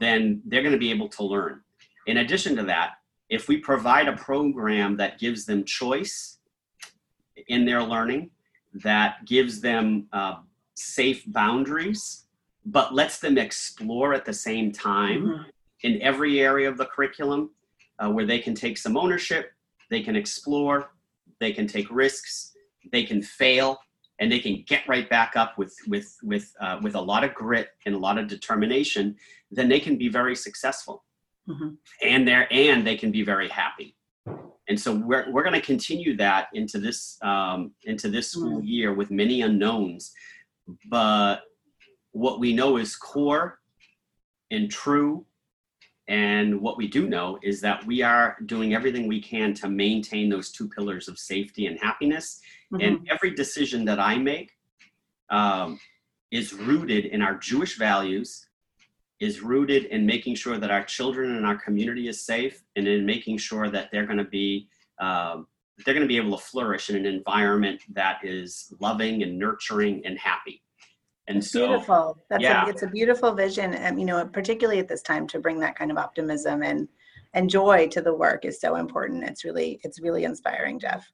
then 0.00 0.42
they're 0.44 0.62
going 0.62 0.72
to 0.72 0.78
be 0.78 0.90
able 0.90 1.08
to 1.08 1.24
learn. 1.24 1.60
In 2.06 2.18
addition 2.18 2.56
to 2.56 2.62
that, 2.64 2.92
if 3.30 3.48
we 3.48 3.56
provide 3.56 4.08
a 4.08 4.16
program 4.16 4.96
that 4.98 5.18
gives 5.18 5.46
them 5.46 5.64
choice 5.64 6.38
in 7.48 7.64
their 7.64 7.82
learning, 7.82 8.30
that 8.74 9.24
gives 9.24 9.60
them 9.60 10.06
uh, 10.12 10.36
safe 10.74 11.22
boundaries, 11.26 12.24
but 12.66 12.94
lets 12.94 13.18
them 13.18 13.38
explore 13.38 14.14
at 14.14 14.24
the 14.24 14.32
same 14.32 14.72
time 14.72 15.26
Mhm. 15.26 15.44
in 15.82 16.02
every 16.02 16.40
area 16.40 16.68
of 16.68 16.76
the 16.78 16.86
curriculum 16.86 17.50
uh, 17.98 18.10
where 18.10 18.26
they 18.26 18.38
can 18.38 18.54
take 18.54 18.76
some 18.78 18.96
ownership, 18.96 19.52
they 19.90 20.02
can 20.02 20.16
explore, 20.16 20.90
they 21.40 21.52
can 21.52 21.66
take 21.66 21.88
risks, 21.90 22.54
they 22.90 23.04
can 23.04 23.22
fail, 23.22 23.78
and 24.18 24.30
they 24.30 24.38
can 24.38 24.62
get 24.66 24.86
right 24.88 25.08
back 25.10 25.36
up 25.36 25.58
with 25.58 25.74
with 25.88 26.16
with 26.22 26.52
uh, 26.60 26.78
with 26.82 26.94
a 26.94 27.00
lot 27.00 27.24
of 27.24 27.34
grit 27.34 27.68
and 27.86 27.94
a 27.94 27.98
lot 27.98 28.18
of 28.18 28.26
determination. 28.28 29.16
Then 29.50 29.68
they 29.68 29.80
can 29.80 29.96
be 29.96 30.08
very 30.08 30.36
successful, 30.36 31.04
Mhm. 31.48 31.76
and 32.02 32.26
they 32.26 32.46
and 32.50 32.86
they 32.86 32.96
can 32.96 33.10
be 33.10 33.22
very 33.22 33.48
happy. 33.48 33.96
And 34.68 34.80
so 34.80 34.94
we're 34.94 35.30
we're 35.30 35.42
going 35.42 35.60
to 35.60 35.66
continue 35.74 36.16
that 36.16 36.48
into 36.54 36.78
this 36.78 37.18
um, 37.22 37.74
into 37.84 38.08
this 38.08 38.30
school 38.32 38.62
year 38.64 38.94
with 38.94 39.10
many 39.10 39.42
unknowns, 39.42 40.12
but 40.88 41.42
what 42.12 42.38
we 42.40 42.52
know 42.52 42.76
is 42.76 42.96
core 42.96 43.60
and 44.50 44.70
true 44.70 45.26
and 46.06 46.60
what 46.60 46.76
we 46.76 46.86
do 46.86 47.08
know 47.08 47.38
is 47.42 47.60
that 47.62 47.84
we 47.86 48.02
are 48.02 48.36
doing 48.44 48.74
everything 48.74 49.08
we 49.08 49.20
can 49.20 49.54
to 49.54 49.68
maintain 49.68 50.28
those 50.28 50.52
two 50.52 50.68
pillars 50.68 51.08
of 51.08 51.18
safety 51.18 51.66
and 51.66 51.78
happiness. 51.80 52.40
Mhm. 52.72 52.86
And 52.86 53.08
every 53.10 53.30
decision 53.30 53.84
that 53.86 53.98
I 53.98 54.18
make 54.18 54.52
um, 55.30 55.80
is 56.30 56.52
rooted 56.52 57.06
in 57.06 57.22
our 57.22 57.36
Jewish 57.38 57.78
values, 57.78 58.46
is 59.18 59.40
rooted 59.40 59.86
in 59.86 60.04
making 60.04 60.34
sure 60.34 60.58
that 60.58 60.70
our 60.70 60.84
children 60.84 61.34
and 61.36 61.46
our 61.46 61.56
community 61.56 62.08
is 62.08 62.20
safe, 62.20 62.62
and 62.76 62.86
in 62.86 63.06
making 63.06 63.38
sure 63.38 63.70
that 63.70 63.90
they're 63.90 64.06
going 64.06 64.18
to 64.18 64.24
be 64.24 64.68
um, 64.98 65.46
they're 65.78 65.94
going 65.94 66.06
to 66.06 66.08
be 66.08 66.16
able 66.16 66.36
to 66.36 66.42
flourish 66.42 66.90
in 66.90 66.96
an 66.96 67.06
environment 67.06 67.82
that 67.92 68.18
is 68.22 68.72
loving 68.80 69.22
and 69.22 69.38
nurturing 69.38 70.02
and 70.04 70.18
happy. 70.18 70.62
And 71.26 71.38
It's 71.38 71.50
so, 71.50 71.66
beautiful. 71.68 72.18
That's 72.28 72.42
yeah. 72.42 72.66
a, 72.66 72.68
it's 72.68 72.82
a 72.82 72.86
beautiful 72.86 73.32
vision, 73.32 73.74
and 73.74 73.98
you 73.98 74.04
know, 74.06 74.24
particularly 74.26 74.78
at 74.78 74.88
this 74.88 75.02
time, 75.02 75.26
to 75.28 75.38
bring 75.38 75.58
that 75.60 75.76
kind 75.76 75.90
of 75.90 75.96
optimism 75.96 76.62
and 76.62 76.86
and 77.32 77.50
joy 77.50 77.88
to 77.88 78.00
the 78.00 78.14
work 78.14 78.44
is 78.44 78.60
so 78.60 78.76
important. 78.76 79.24
It's 79.24 79.44
really 79.44 79.80
it's 79.82 80.00
really 80.00 80.24
inspiring, 80.24 80.78
Jeff. 80.78 81.10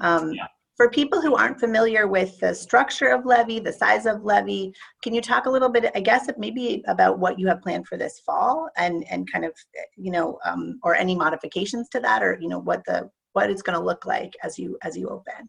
Um, 0.00 0.32
Yeah. 0.32 0.46
For 0.76 0.90
people 0.90 1.20
who 1.20 1.36
aren't 1.36 1.60
familiar 1.60 2.08
with 2.08 2.40
the 2.40 2.52
structure 2.52 3.10
of 3.10 3.24
Levey, 3.24 3.60
the 3.60 3.72
size 3.72 4.06
of 4.06 4.24
Levey, 4.24 4.74
can 5.02 5.14
you 5.14 5.20
talk 5.20 5.46
a 5.46 5.50
little 5.50 5.68
bit, 5.68 5.88
I 5.94 6.00
guess, 6.00 6.28
maybe 6.36 6.82
about 6.88 7.20
what 7.20 7.38
you 7.38 7.46
have 7.46 7.62
planned 7.62 7.86
for 7.86 7.96
this 7.96 8.18
fall, 8.18 8.68
and 8.76 9.04
and 9.08 9.30
kind 9.30 9.44
of, 9.44 9.52
you 9.96 10.10
know, 10.10 10.40
um, 10.44 10.80
or 10.82 10.96
any 10.96 11.14
modifications 11.14 11.88
to 11.90 12.00
that, 12.00 12.24
or 12.24 12.38
you 12.40 12.48
know, 12.48 12.58
what 12.58 12.84
the 12.86 13.08
what 13.34 13.50
it's 13.50 13.62
going 13.62 13.78
to 13.78 13.84
look 13.84 14.06
like 14.06 14.34
as 14.42 14.58
you 14.58 14.78
as 14.82 14.96
you 14.96 15.08
open. 15.08 15.48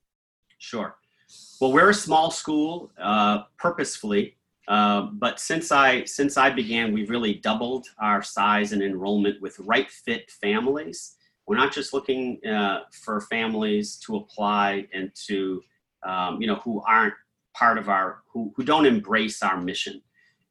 Sure. 0.58 0.98
Well, 1.60 1.72
we're 1.72 1.90
a 1.90 1.94
small 1.94 2.30
school, 2.30 2.92
uh, 3.02 3.44
purposefully, 3.58 4.38
uh, 4.68 5.08
but 5.14 5.40
since 5.40 5.72
I 5.72 6.04
since 6.06 6.38
I 6.38 6.50
began, 6.50 6.92
we've 6.92 7.10
really 7.10 7.36
doubled 7.36 7.88
our 8.00 8.22
size 8.22 8.74
and 8.74 8.82
enrollment 8.82 9.42
with 9.42 9.58
right 9.60 9.90
fit 9.90 10.30
families. 10.30 11.16
We're 11.48 11.58
not 11.58 11.72
just 11.72 11.94
looking 11.94 12.40
uh, 12.46 12.82
for 12.92 13.22
families 13.22 13.98
to 13.98 14.18
apply 14.18 14.88
and 14.94 15.12
to 15.28 15.62
um, 16.06 16.42
you 16.42 16.48
know 16.48 16.56
who 16.56 16.82
aren't 16.88 17.14
part 17.54 17.78
of 17.78 17.88
our 17.88 18.24
who 18.32 18.52
who 18.56 18.64
don't 18.64 18.86
embrace 18.86 19.44
our 19.44 19.60
mission. 19.62 20.02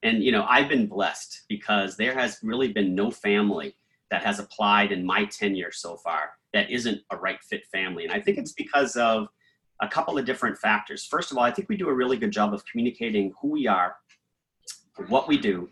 And 0.05 0.23
you 0.23 0.31
know, 0.31 0.47
I've 0.49 0.69
been 0.69 0.87
blessed 0.87 1.43
because 1.49 1.97
there 1.97 2.15
has 2.15 2.39
really 2.43 2.73
been 2.73 2.95
no 2.95 3.11
family 3.11 3.77
that 4.11 4.23
has 4.23 4.39
applied 4.39 4.93
in 4.93 5.05
my 5.05 5.25
tenure 5.25 5.73
so 5.73 5.97
far 5.97 6.31
that 6.55 6.71
isn't 6.71 7.03
a 7.11 7.17
right 7.17 7.43
fit 7.43 7.67
family. 7.67 8.05
And 8.05 8.13
I 8.13 8.21
think 8.21 8.39
it's 8.39 8.53
because 8.53 8.97
of 8.97 9.29
a 9.83 9.89
couple 9.89 10.17
of 10.17 10.25
different 10.25 10.57
factors. 10.57 11.05
First 11.05 11.31
of 11.31 11.37
all, 11.37 11.45
I 11.45 11.51
think 11.51 11.69
we 11.69 11.77
do 11.77 11.89
a 11.89 11.95
really 11.95 12.17
good 12.17 12.31
job 12.31 12.55
of 12.55 12.65
communicating 12.65 13.35
who 13.43 13.49
we 13.49 13.67
are, 13.67 13.97
what 15.09 15.29
we 15.29 15.37
do, 15.37 15.69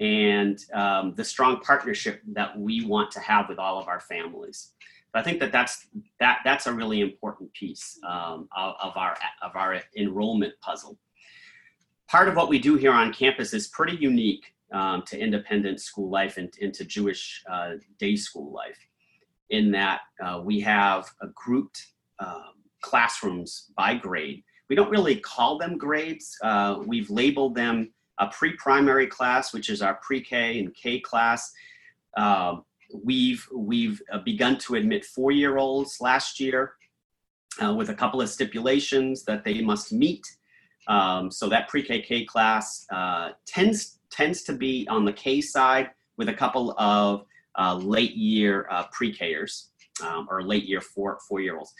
and 0.00 0.58
um, 0.72 1.14
the 1.14 1.22
strong 1.24 1.60
partnership 1.60 2.20
that 2.32 2.58
we 2.58 2.84
want 2.84 3.10
to 3.12 3.20
have 3.20 3.48
with 3.48 3.58
all 3.58 3.78
of 3.78 3.86
our 3.86 4.00
families. 4.00 4.72
I 5.16 5.22
think 5.22 5.38
that 5.38 5.52
that's 5.52 5.86
that 6.18 6.40
that's 6.44 6.66
a 6.66 6.72
really 6.72 7.00
important 7.00 7.52
piece 7.52 8.00
um, 8.04 8.48
of, 8.56 8.74
of, 8.82 8.96
our 8.96 9.16
of 9.42 9.54
our 9.54 9.80
enrollment 9.96 10.54
puzzle. 10.60 10.98
Part 12.08 12.28
of 12.28 12.34
what 12.34 12.48
we 12.48 12.58
do 12.58 12.74
here 12.74 12.90
on 12.90 13.12
campus 13.12 13.54
is 13.54 13.68
pretty 13.68 13.96
unique 13.96 14.54
um, 14.72 15.02
to 15.06 15.18
independent 15.18 15.80
school 15.80 16.10
life 16.10 16.36
and, 16.36 16.52
and 16.60 16.74
to 16.74 16.84
Jewish 16.84 17.44
uh, 17.48 17.74
day 17.98 18.16
school 18.16 18.52
life, 18.52 18.78
in 19.50 19.70
that 19.72 20.00
uh, 20.24 20.40
we 20.42 20.60
have 20.60 21.10
grouped 21.34 21.86
um, 22.18 22.54
classrooms 22.82 23.70
by 23.76 23.94
grade. 23.94 24.42
We 24.68 24.76
don't 24.76 24.90
really 24.90 25.16
call 25.16 25.58
them 25.58 25.76
grades. 25.76 26.36
Uh, 26.42 26.78
we've 26.86 27.10
labeled 27.10 27.54
them 27.54 27.92
a 28.18 28.28
pre-primary 28.28 29.06
class, 29.06 29.52
which 29.52 29.68
is 29.68 29.82
our 29.82 29.94
pre-K 30.02 30.58
and 30.60 30.74
K 30.74 31.00
class. 31.00 31.52
Um, 32.16 32.64
we've 33.02 33.46
we've 33.54 34.00
uh, 34.12 34.18
begun 34.18 34.58
to 34.58 34.76
admit 34.76 35.04
four-year-olds 35.04 36.00
last 36.00 36.38
year 36.38 36.74
uh, 37.62 37.74
with 37.74 37.90
a 37.90 37.94
couple 37.94 38.20
of 38.20 38.28
stipulations 38.28 39.24
that 39.24 39.44
they 39.44 39.60
must 39.60 39.92
meet. 39.92 40.24
Um, 40.86 41.30
so 41.30 41.48
that 41.48 41.68
pre-KK 41.68 42.26
class 42.26 42.86
uh, 42.92 43.30
tends 43.46 43.98
tends 44.10 44.42
to 44.44 44.52
be 44.52 44.86
on 44.88 45.04
the 45.04 45.12
K 45.12 45.40
side 45.40 45.90
with 46.16 46.28
a 46.28 46.34
couple 46.34 46.74
of 46.78 47.24
uh, 47.56 47.74
late 47.76 48.14
year 48.14 48.66
uh, 48.70 48.84
pre-Kers 48.92 49.70
um, 50.04 50.26
or 50.30 50.42
late 50.42 50.64
year 50.64 50.80
four 50.80 51.18
four-year-olds. 51.28 51.74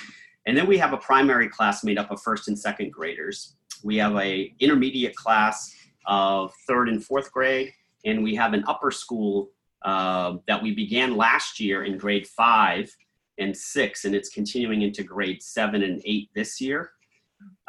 And 0.47 0.57
then 0.57 0.67
we 0.67 0.79
have 0.79 0.93
a 0.93 0.99
primary 0.99 1.49
class 1.49 1.85
made 1.85 1.99
up 1.99 2.11
of 2.11 2.21
first 2.23 2.49
and 2.49 2.59
second 2.59 2.93
graders. 2.93 3.57
We 3.83 3.97
have 3.97 4.15
a 4.17 4.55
intermediate 4.61 5.17
class 5.17 5.75
of 6.07 6.53
third 6.69 6.89
and 6.89 7.05
fourth 7.05 7.33
grade, 7.33 7.73
and 8.05 8.23
we 8.23 8.35
have 8.35 8.53
an 8.53 8.65
upper 8.67 8.91
school 8.91 9.51
uh, 9.83 10.37
that 10.47 10.63
we 10.63 10.75
began 10.75 11.17
last 11.17 11.61
year 11.61 11.85
in 11.85 11.99
grade 11.99 12.27
five 12.27 12.95
and 13.39 13.57
six, 13.57 14.05
and 14.05 14.15
it's 14.15 14.29
continuing 14.29 14.83
into 14.83 15.03
grade 15.03 15.43
seven 15.43 15.83
and 15.83 16.03
eight 16.05 16.29
this 16.35 16.61
year. 16.61 16.91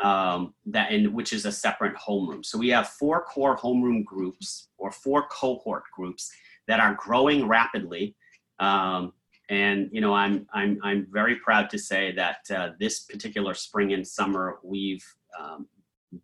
Um, 0.02 0.54
that 0.68 0.92
and 0.92 1.14
which 1.14 1.34
is 1.34 1.46
a 1.46 1.52
separate 1.52 1.96
homeroom. 1.98 2.46
So 2.46 2.58
we 2.58 2.70
have 2.70 2.90
four 2.90 3.24
core 3.24 3.58
homeroom 3.58 4.06
groups 4.06 4.70
or 4.78 4.90
four 4.90 5.28
cohort 5.28 5.84
groups 5.94 6.32
that 6.68 6.80
are 6.80 6.96
growing 6.96 7.48
rapidly. 7.48 8.16
Um, 8.60 9.14
and 9.50 9.90
you 9.92 10.02
know, 10.02 10.14
I'm 10.14 10.48
I'm 10.54 10.80
I'm 10.84 11.08
very 11.12 11.36
proud 11.36 11.70
to 11.70 11.78
say 11.78 12.12
that 12.14 12.40
uh, 12.50 12.70
this 12.80 13.02
particular 13.02 13.54
spring 13.54 13.94
and 13.94 14.08
summer 14.08 14.58
we've 14.64 15.06
um, 15.40 15.68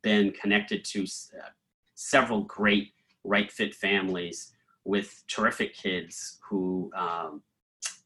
been 0.01 0.31
connected 0.31 0.83
to 0.85 1.03
uh, 1.03 1.49
several 1.95 2.41
great 2.41 2.93
right 3.23 3.51
fit 3.51 3.75
families 3.75 4.53
with 4.83 5.23
terrific 5.27 5.75
kids 5.75 6.39
who 6.47 6.91
um, 6.95 7.43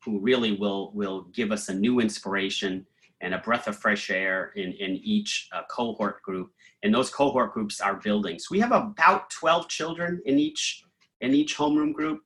who 0.04 0.20
really 0.20 0.54
will 0.54 0.92
will 0.94 1.22
give 1.34 1.52
us 1.52 1.70
a 1.70 1.74
new 1.74 2.00
inspiration 2.00 2.86
and 3.22 3.34
a 3.34 3.40
breath 3.40 3.68
of 3.68 3.78
fresh 3.78 4.10
air 4.10 4.52
in 4.56 4.74
in 4.74 4.98
each 4.98 5.48
uh, 5.54 5.62
cohort 5.70 6.22
group 6.22 6.52
and 6.84 6.94
those 6.94 7.10
cohort 7.10 7.54
groups 7.54 7.80
are 7.80 7.96
building 7.96 8.38
so 8.38 8.48
we 8.52 8.60
have 8.60 8.72
about 8.72 9.30
12 9.30 9.70
children 9.70 10.22
in 10.26 10.38
each 10.38 10.84
in 11.22 11.34
each 11.34 11.58
homeroom 11.58 11.94
group 11.94 12.22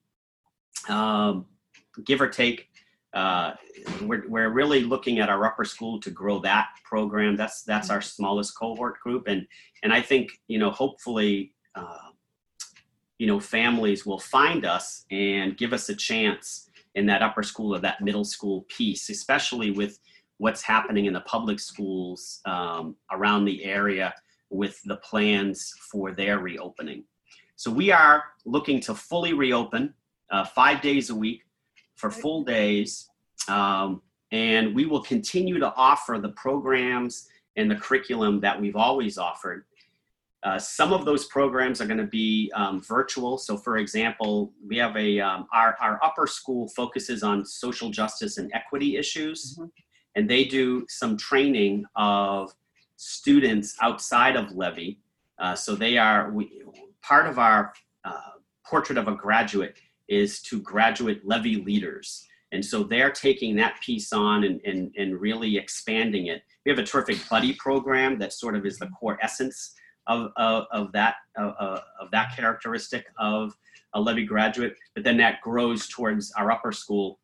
um, 0.88 1.46
give 2.05 2.22
or 2.22 2.27
take 2.27 2.67
uh, 3.13 3.53
we're, 4.03 4.27
we're 4.29 4.50
really 4.50 4.81
looking 4.81 5.19
at 5.19 5.29
our 5.29 5.43
upper 5.46 5.65
school 5.65 6.00
to 6.00 6.12
grow 6.12 6.39
that 6.39 6.67
program 6.84 7.36
that's 7.36 7.63
that's 7.63 7.89
our 7.89 8.01
smallest 8.01 8.58
cohort 8.58 9.00
group 9.00 9.27
and 9.27 9.48
and 9.84 9.91
i 9.91 10.01
think 10.01 10.31
you 10.48 10.60
know 10.60 10.69
hopefully 10.69 11.53
uh, 11.75 12.10
you 13.19 13.27
know, 13.27 13.39
families 13.39 14.05
will 14.05 14.17
find 14.17 14.65
us 14.65 15.05
and 15.12 15.58
give 15.58 15.74
us 15.74 15.89
a 15.89 15.96
chance 15.96 16.69
in 16.96 17.05
that 17.05 17.22
upper 17.22 17.43
school 17.43 17.75
or 17.75 17.80
that 17.80 18.02
middle 18.02 18.23
school 18.23 18.65
piece, 18.69 19.10
especially 19.10 19.71
with 19.71 19.99
what's 20.38 20.62
happening 20.62 21.06
in 21.06 21.13
the 21.13 21.21
public 21.21 21.60
schools 21.60 22.39
um, 22.45 22.95
around 23.12 23.43
the 23.43 23.63
area 23.65 24.13
with 24.49 24.82
the 24.86 24.95
plans 24.97 25.73
for 25.91 26.13
their 26.13 26.39
reopening. 26.39 27.04
So 27.60 27.69
we 27.69 27.91
are 27.91 28.24
looking 28.45 28.80
to 28.82 28.95
fully 28.95 29.34
reopen 29.34 29.93
uh, 30.32 30.45
five 30.45 30.82
days 30.82 31.10
a 31.10 31.15
week 31.15 31.41
for 31.95 32.10
full 32.10 32.43
days. 32.43 33.10
Um, 33.50 34.02
and 34.32 34.74
we 34.74 34.86
will 34.86 35.04
continue 35.04 35.60
to 35.60 35.74
offer 35.76 36.19
the 36.22 36.30
programs 36.30 37.28
and 37.58 37.69
the 37.69 37.76
curriculum 37.76 38.39
that 38.39 38.60
we've 38.62 38.78
always 38.78 39.17
offered 39.17 39.65
uh, 40.43 40.58
some 40.58 40.93
of 40.93 41.04
those 41.04 41.26
programs 41.26 41.82
are 41.82 41.86
going 41.86 41.98
to 41.98 42.06
be 42.06 42.52
um, 42.56 42.82
virtual. 42.82 43.38
So, 43.38 43.58
for 43.58 43.78
example, 43.78 44.54
we 44.65 44.78
have 44.78 44.95
a 44.95 45.19
um, 45.19 45.48
our 45.52 45.76
our 45.82 46.00
upper 46.04 46.28
school 46.28 46.69
focuses 46.69 47.24
on 47.24 47.43
social 47.45 47.89
justice 47.89 48.38
and 48.38 48.50
equity 48.54 48.95
issues, 48.95 49.58
mm-hmm. 49.58 49.67
and 50.15 50.30
they 50.30 50.45
do 50.45 50.86
some 50.88 51.17
training 51.17 51.84
of 51.95 52.54
students 52.95 53.76
outside 53.82 54.38
of 54.38 54.52
Levey. 54.56 55.00
Uh, 55.38 55.56
so 55.56 55.76
they 55.76 55.98
are 55.98 56.32
we, 56.32 56.63
part 57.10 57.26
of 57.26 57.39
our 57.39 57.74
uh, 58.06 58.38
portrait 58.63 58.98
of 59.00 59.08
a 59.08 59.15
graduate 59.15 59.78
is 60.08 60.41
to 60.43 60.62
graduate 60.62 61.26
Levey 61.26 61.56
leaders. 61.56 62.28
And 62.52 62.63
so 62.63 62.84
they're 62.84 63.12
taking 63.12 63.56
that 63.56 63.82
piece 63.82 64.13
on 64.13 64.43
and, 64.43 64.62
and, 64.63 64.93
and 64.95 65.19
really 65.19 65.58
expanding 65.58 66.28
it. 66.28 66.43
We 66.65 66.69
have 66.69 66.80
a 66.80 66.84
terrific 66.84 67.17
buddy 67.28 67.54
program 67.54 68.19
that 68.19 68.32
sort 68.32 68.56
of 68.56 68.65
is 68.65 68.78
the 68.78 68.88
core 68.88 69.17
essence 69.24 69.74
of, 70.08 70.32
of, 70.38 70.65
of 70.72 70.91
that 70.93 71.15
of, 71.36 71.54
of 72.00 72.12
that 72.12 72.36
characteristic 72.36 73.06
of 73.17 73.56
a 73.93 74.02
Levey 74.02 74.26
graduate, 74.26 74.76
but 74.93 75.04
then 75.04 75.17
that 75.17 75.41
grows 75.41 75.88
towards 75.88 76.32
our 76.34 76.52
upper 76.52 76.72
school 76.72 77.19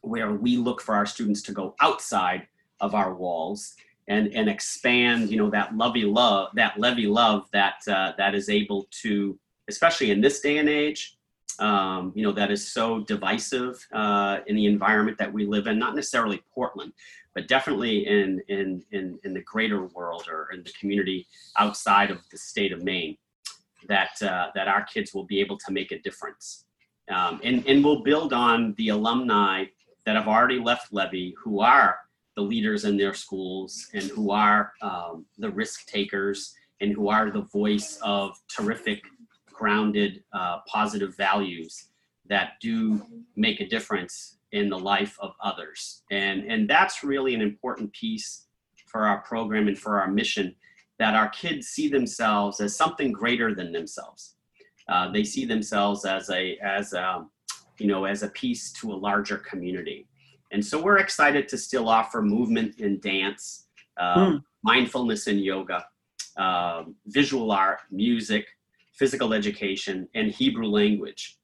where 0.00 0.32
we 0.32 0.56
look 0.56 0.80
for 0.80 0.94
our 0.94 1.06
students 1.06 1.42
to 1.42 1.52
go 1.52 1.74
outside 1.80 2.46
of 2.80 2.94
our 2.94 3.14
walls 3.14 3.74
and, 4.08 4.34
and 4.34 4.48
expand, 4.48 5.30
you 5.30 5.36
know, 5.36 5.50
that 5.50 5.76
Levey 5.76 6.04
love, 6.04 6.50
that 6.54 6.78
Levey 6.78 7.06
love 7.06 7.48
that, 7.52 7.76
uh, 7.88 8.12
that 8.18 8.34
is 8.34 8.48
able 8.48 8.86
to, 9.02 9.38
especially 9.68 10.10
in 10.10 10.20
this 10.20 10.40
day 10.40 10.58
and 10.58 10.68
age, 10.68 11.16
um, 11.58 12.12
you 12.14 12.22
know, 12.22 12.32
that 12.32 12.50
is 12.50 12.72
so 12.72 13.00
divisive 13.00 13.86
uh, 13.92 14.38
in 14.46 14.56
the 14.56 14.66
environment 14.66 15.18
that 15.18 15.32
we 15.32 15.46
live 15.46 15.66
in, 15.66 15.78
not 15.78 15.94
necessarily 15.94 16.42
Portland, 16.52 16.92
but 17.34 17.46
definitely 17.46 18.06
in, 18.06 18.42
in, 18.48 18.82
in, 18.90 19.18
in 19.24 19.34
the 19.34 19.42
greater 19.42 19.86
world 19.86 20.26
or 20.28 20.48
in 20.52 20.62
the 20.62 20.72
community 20.78 21.26
outside 21.56 22.10
of 22.10 22.18
the 22.30 22.38
state 22.38 22.72
of 22.72 22.82
Maine, 22.82 23.16
that, 23.88 24.20
uh, 24.22 24.48
that 24.54 24.68
our 24.68 24.82
kids 24.84 25.14
will 25.14 25.24
be 25.24 25.40
able 25.40 25.58
to 25.58 25.72
make 25.72 25.92
a 25.92 25.98
difference. 26.00 26.64
Um, 27.08 27.40
and, 27.44 27.66
and 27.66 27.84
we'll 27.84 28.02
build 28.02 28.32
on 28.32 28.74
the 28.78 28.88
alumni 28.88 29.64
that 30.06 30.16
have 30.16 30.28
already 30.28 30.58
left 30.58 30.92
Levey 30.92 31.34
who 31.42 31.60
are 31.60 31.98
the 32.36 32.42
leaders 32.42 32.84
in 32.84 32.96
their 32.96 33.14
schools 33.14 33.88
and 33.94 34.04
who 34.04 34.30
are 34.30 34.72
um, 34.80 35.26
the 35.38 35.50
risk 35.50 35.86
takers 35.86 36.54
and 36.80 36.92
who 36.92 37.08
are 37.08 37.30
the 37.30 37.42
voice 37.42 37.98
of 38.02 38.36
terrific, 38.48 39.02
grounded, 39.52 40.24
uh, 40.32 40.58
positive 40.66 41.16
values 41.16 41.88
that 42.28 42.54
do 42.60 43.04
make 43.36 43.60
a 43.60 43.66
difference 43.66 44.38
in 44.52 44.68
the 44.68 44.78
life 44.78 45.16
of 45.20 45.34
others. 45.42 46.02
And, 46.10 46.44
and 46.44 46.68
that's 46.68 47.04
really 47.04 47.34
an 47.34 47.40
important 47.40 47.92
piece 47.92 48.46
for 48.86 49.06
our 49.06 49.20
program 49.22 49.68
and 49.68 49.78
for 49.78 50.00
our 50.00 50.08
mission 50.08 50.54
that 50.98 51.14
our 51.14 51.28
kids 51.30 51.68
see 51.68 51.88
themselves 51.88 52.60
as 52.60 52.76
something 52.76 53.12
greater 53.12 53.54
than 53.54 53.72
themselves. 53.72 54.34
Uh, 54.88 55.10
they 55.10 55.24
see 55.24 55.44
themselves 55.44 56.04
as 56.04 56.30
a, 56.30 56.58
as 56.58 56.92
a, 56.92 57.26
you 57.78 57.86
know, 57.86 58.04
as 58.04 58.22
a 58.22 58.28
piece 58.28 58.72
to 58.72 58.92
a 58.92 58.94
larger 58.94 59.38
community. 59.38 60.06
And 60.52 60.64
so 60.64 60.80
we're 60.80 60.98
excited 60.98 61.48
to 61.48 61.58
still 61.58 61.88
offer 61.88 62.22
movement 62.22 62.78
and 62.80 63.00
dance, 63.00 63.66
uh, 63.98 64.16
mm. 64.16 64.44
mindfulness 64.62 65.26
and 65.26 65.40
yoga, 65.40 65.84
uh, 66.36 66.84
visual 67.06 67.50
art, 67.50 67.80
music, 67.90 68.46
physical 68.92 69.32
education, 69.32 70.08
and 70.14 70.30
Hebrew 70.30 70.66
language. 70.66 71.38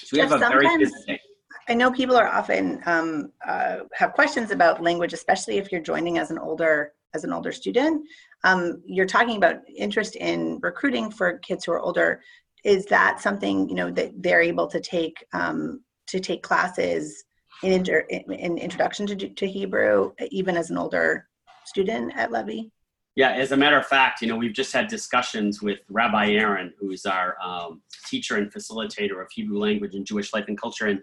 So 0.00 0.16
we 0.16 0.20
have 0.20 0.32
a 0.32 0.38
very 0.38 0.66
busy 0.78 0.92
day. 1.06 1.20
I 1.68 1.74
know 1.74 1.90
people 1.90 2.16
are 2.16 2.28
often 2.28 2.82
um, 2.84 3.32
uh, 3.46 3.78
have 3.94 4.12
questions 4.12 4.50
about 4.50 4.82
language, 4.82 5.12
especially 5.12 5.56
if 5.56 5.72
you're 5.72 5.80
joining 5.80 6.18
as 6.18 6.30
an 6.30 6.38
older 6.38 6.92
as 7.14 7.24
an 7.24 7.32
older 7.32 7.52
student. 7.52 8.02
Um, 8.42 8.82
you're 8.84 9.06
talking 9.06 9.36
about 9.36 9.56
interest 9.74 10.16
in 10.16 10.58
recruiting 10.60 11.10
for 11.10 11.38
kids 11.38 11.64
who 11.64 11.72
are 11.72 11.80
older. 11.80 12.20
Is 12.64 12.86
that 12.86 13.20
something 13.20 13.68
you 13.68 13.76
know 13.76 13.90
that 13.92 14.12
they're 14.18 14.42
able 14.42 14.66
to 14.66 14.80
take 14.80 15.24
um, 15.32 15.82
to 16.08 16.20
take 16.20 16.42
classes 16.42 17.23
in, 17.64 17.72
inter, 17.72 18.00
in 18.10 18.58
introduction 18.58 19.06
to, 19.06 19.16
to 19.16 19.46
Hebrew, 19.46 20.12
even 20.30 20.56
as 20.56 20.70
an 20.70 20.78
older 20.78 21.28
student 21.64 22.12
at 22.16 22.30
Levey? 22.30 22.70
Yeah, 23.16 23.30
as 23.30 23.52
a 23.52 23.56
matter 23.56 23.78
of 23.78 23.86
fact, 23.86 24.22
you 24.22 24.28
know, 24.28 24.36
we've 24.36 24.52
just 24.52 24.72
had 24.72 24.88
discussions 24.88 25.62
with 25.62 25.78
Rabbi 25.88 26.32
Aaron, 26.32 26.72
who's 26.78 27.06
our 27.06 27.36
um, 27.40 27.80
teacher 28.06 28.36
and 28.36 28.52
facilitator 28.52 29.22
of 29.22 29.28
Hebrew 29.32 29.58
language 29.58 29.94
and 29.94 30.04
Jewish 30.04 30.32
life 30.32 30.46
and 30.48 30.60
culture, 30.60 30.86
and 30.86 31.00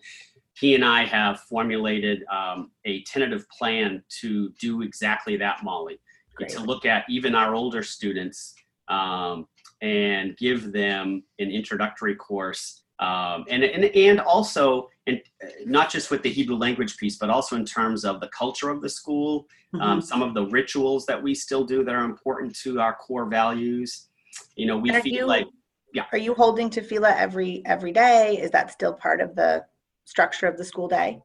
he 0.60 0.76
and 0.76 0.84
I 0.84 1.06
have 1.06 1.39
formulated 1.41 2.26
um, 2.32 2.71
a 2.84 3.02
tentative 3.04 3.47
plan 3.50 4.04
to 4.19 4.50
do 4.60 4.82
exactly 4.82 5.38
that, 5.38 5.63
Molly. 5.63 6.00
Great. 6.36 6.50
To 6.50 6.60
look 6.60 6.86
at 6.86 7.06
even 7.10 7.34
our 7.34 7.56
older 7.56 7.82
students 7.82 8.54
um, 8.89 9.47
and 9.82 10.36
give 10.38 10.74
them 10.74 11.24
an 11.39 11.50
introductory 11.50 12.15
course 12.15 12.82
um, 13.02 13.45
and, 13.50 13.63
and, 13.63 13.86
and 13.86 14.19
also 14.19 14.88
and 15.07 15.19
not 15.65 15.89
just 15.89 16.11
with 16.11 16.21
the 16.21 16.29
hebrew 16.29 16.55
language 16.55 16.97
piece 16.97 17.17
but 17.17 17.29
also 17.29 17.55
in 17.55 17.65
terms 17.65 18.05
of 18.05 18.19
the 18.19 18.27
culture 18.27 18.69
of 18.69 18.81
the 18.81 18.89
school 18.89 19.47
um, 19.73 19.79
mm-hmm. 19.79 19.89
um, 19.89 20.01
some 20.01 20.21
of 20.21 20.33
the 20.33 20.45
rituals 20.47 21.05
that 21.05 21.21
we 21.21 21.33
still 21.33 21.63
do 21.63 21.83
that 21.83 21.95
are 21.95 22.03
important 22.03 22.55
to 22.59 22.79
our 22.79 22.95
core 22.95 23.25
values. 23.25 24.07
You 24.55 24.67
know 24.67 24.77
we 24.77 24.91
feel 25.01 25.13
you, 25.13 25.25
like 25.25 25.45
yeah. 25.93 26.05
are 26.11 26.17
you 26.17 26.33
holding 26.33 26.69
tefillah 26.69 27.15
every 27.17 27.63
every 27.65 27.91
day? 27.91 28.37
Is 28.41 28.51
that 28.51 28.71
still 28.71 28.93
part 28.93 29.21
of 29.21 29.35
the 29.35 29.65
structure 30.05 30.47
of 30.47 30.57
the 30.57 30.65
school 30.65 30.87
day? 30.87 31.19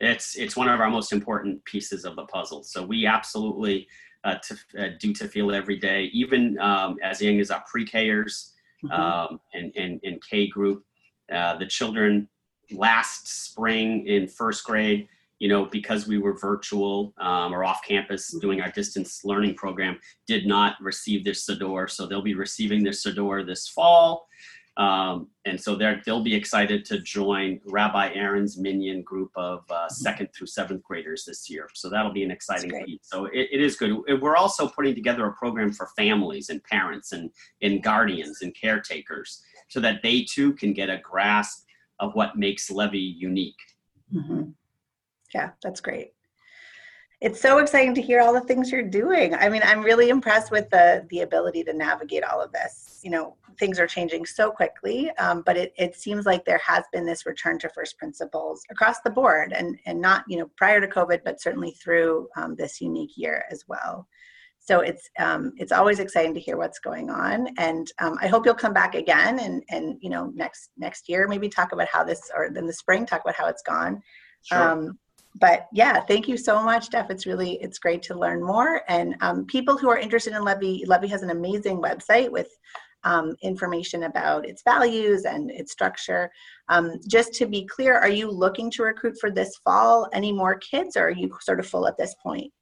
It's 0.00 0.36
it's 0.36 0.56
one 0.56 0.68
of 0.68 0.80
our 0.80 0.90
most 0.90 1.12
important 1.12 1.64
pieces 1.64 2.04
of 2.04 2.16
the 2.16 2.24
puzzle. 2.26 2.62
So 2.62 2.84
we 2.84 3.06
absolutely 3.06 3.86
uh, 4.24 4.36
to 4.36 4.54
uh, 4.78 4.88
do 4.98 5.12
tefillah 5.12 5.54
every 5.54 5.78
day 5.78 6.04
even 6.12 6.58
um, 6.58 6.96
as 7.02 7.20
young 7.22 7.40
as 7.40 7.50
our 7.50 7.64
pre-kers 7.70 8.52
mm-hmm. 8.84 8.92
um, 8.92 9.40
and, 9.54 9.72
and, 9.76 10.00
and 10.04 10.22
k 10.28 10.46
group. 10.46 10.84
Uh, 11.32 11.56
the 11.58 11.66
children 11.66 12.28
last 12.72 13.28
spring 13.28 14.06
in 14.06 14.28
first 14.28 14.64
grade 14.64 15.08
you 15.40 15.48
know, 15.48 15.64
because 15.64 16.06
we 16.06 16.18
were 16.18 16.34
virtual 16.34 17.14
um, 17.18 17.52
or 17.52 17.64
off 17.64 17.80
campus 17.82 18.28
doing 18.40 18.60
our 18.60 18.70
distance 18.70 19.24
learning 19.24 19.54
program, 19.54 19.98
did 20.26 20.46
not 20.46 20.76
receive 20.80 21.24
their 21.24 21.32
Siddur. 21.32 21.90
So 21.90 22.06
they'll 22.06 22.22
be 22.22 22.34
receiving 22.34 22.84
their 22.84 22.92
Siddur 22.92 23.44
this 23.44 23.66
fall. 23.66 24.28
Um, 24.76 25.28
and 25.46 25.60
so 25.60 25.76
they'll 25.76 26.22
be 26.22 26.34
excited 26.34 26.84
to 26.86 27.00
join 27.00 27.60
Rabbi 27.66 28.12
Aaron's 28.14 28.58
Minyan 28.58 29.02
group 29.02 29.30
of 29.34 29.64
uh, 29.70 29.88
second 29.88 30.28
through 30.34 30.46
seventh 30.46 30.82
graders 30.82 31.24
this 31.24 31.50
year. 31.50 31.68
So 31.74 31.88
that'll 31.90 32.12
be 32.12 32.22
an 32.22 32.30
exciting 32.30 32.70
piece. 32.84 33.00
So 33.02 33.24
it, 33.26 33.48
it 33.50 33.60
is 33.60 33.76
good. 33.76 33.98
We're 34.20 34.36
also 34.36 34.68
putting 34.68 34.94
together 34.94 35.26
a 35.26 35.32
program 35.32 35.72
for 35.72 35.88
families 35.96 36.50
and 36.50 36.62
parents 36.64 37.12
and, 37.12 37.30
and 37.62 37.82
guardians 37.82 38.42
and 38.42 38.54
caretakers 38.54 39.42
so 39.68 39.80
that 39.80 40.02
they 40.02 40.22
too 40.22 40.52
can 40.52 40.72
get 40.72 40.88
a 40.88 40.98
grasp 40.98 41.66
of 42.00 42.14
what 42.14 42.36
makes 42.36 42.70
Levey 42.70 42.98
unique. 42.98 43.54
Mm-hmm 44.12 44.50
yeah, 45.34 45.50
that's 45.62 45.80
great. 45.80 46.12
It's 47.20 47.40
so 47.40 47.58
exciting 47.58 47.94
to 47.96 48.02
hear 48.02 48.20
all 48.20 48.32
the 48.32 48.40
things 48.40 48.72
you're 48.72 48.82
doing. 48.82 49.34
I 49.34 49.50
mean, 49.50 49.60
I'm 49.62 49.82
really 49.82 50.08
impressed 50.08 50.50
with 50.50 50.70
the 50.70 51.06
the 51.10 51.20
ability 51.20 51.64
to 51.64 51.72
navigate 51.74 52.24
all 52.24 52.40
of 52.40 52.50
this. 52.50 53.00
You 53.02 53.10
know, 53.10 53.36
things 53.58 53.78
are 53.78 53.86
changing 53.86 54.24
so 54.24 54.50
quickly, 54.50 55.10
um, 55.18 55.42
but 55.44 55.58
it, 55.58 55.74
it 55.76 55.96
seems 55.96 56.24
like 56.24 56.46
there 56.46 56.62
has 56.66 56.84
been 56.92 57.04
this 57.04 57.26
return 57.26 57.58
to 57.58 57.68
first 57.68 57.98
principles 57.98 58.62
across 58.70 59.00
the 59.00 59.10
board, 59.10 59.52
and 59.52 59.78
and 59.84 60.00
not 60.00 60.24
you 60.28 60.38
know 60.38 60.50
prior 60.56 60.80
to 60.80 60.88
COVID, 60.88 61.20
but 61.22 61.42
certainly 61.42 61.72
through 61.72 62.28
um, 62.36 62.56
this 62.56 62.80
unique 62.80 63.16
year 63.16 63.44
as 63.50 63.64
well. 63.68 64.08
So 64.70 64.82
it's 64.82 65.10
um, 65.18 65.52
it's 65.56 65.72
always 65.72 65.98
exciting 65.98 66.32
to 66.34 66.38
hear 66.38 66.56
what's 66.56 66.78
going 66.78 67.10
on, 67.10 67.48
and 67.58 67.90
um, 67.98 68.16
I 68.22 68.28
hope 68.28 68.46
you'll 68.46 68.54
come 68.54 68.72
back 68.72 68.94
again 68.94 69.40
and 69.40 69.64
and 69.68 69.96
you 70.00 70.10
know 70.10 70.30
next 70.32 70.70
next 70.76 71.08
year 71.08 71.26
maybe 71.26 71.48
talk 71.48 71.72
about 71.72 71.88
how 71.88 72.04
this 72.04 72.30
or 72.36 72.44
in 72.44 72.66
the 72.68 72.72
spring 72.72 73.04
talk 73.04 73.22
about 73.22 73.34
how 73.34 73.48
it's 73.48 73.62
gone. 73.62 74.00
Sure. 74.44 74.70
Um, 74.70 74.98
but 75.40 75.66
yeah, 75.72 75.98
thank 76.02 76.28
you 76.28 76.36
so 76.36 76.62
much, 76.62 76.84
Steph. 76.84 77.10
It's 77.10 77.26
really 77.26 77.54
it's 77.54 77.80
great 77.80 78.00
to 78.04 78.14
learn 78.14 78.44
more. 78.44 78.82
And 78.86 79.16
um, 79.22 79.44
people 79.46 79.76
who 79.76 79.88
are 79.88 79.98
interested 79.98 80.34
in 80.34 80.44
Levey, 80.44 80.84
Levey 80.86 81.08
has 81.08 81.24
an 81.24 81.30
amazing 81.30 81.82
website 81.82 82.30
with 82.30 82.48
um, 83.02 83.34
information 83.42 84.04
about 84.04 84.48
its 84.48 84.62
values 84.62 85.24
and 85.24 85.50
its 85.50 85.72
structure. 85.72 86.30
Um, 86.68 87.00
just 87.08 87.34
to 87.34 87.46
be 87.46 87.66
clear, 87.66 87.98
are 87.98 88.08
you 88.08 88.30
looking 88.30 88.70
to 88.72 88.84
recruit 88.84 89.16
for 89.20 89.32
this 89.32 89.56
fall 89.64 90.08
any 90.12 90.30
more 90.30 90.54
kids, 90.58 90.96
or 90.96 91.06
are 91.06 91.10
you 91.10 91.36
sort 91.40 91.58
of 91.58 91.66
full 91.66 91.88
at 91.88 91.98
this 91.98 92.14
point? 92.22 92.52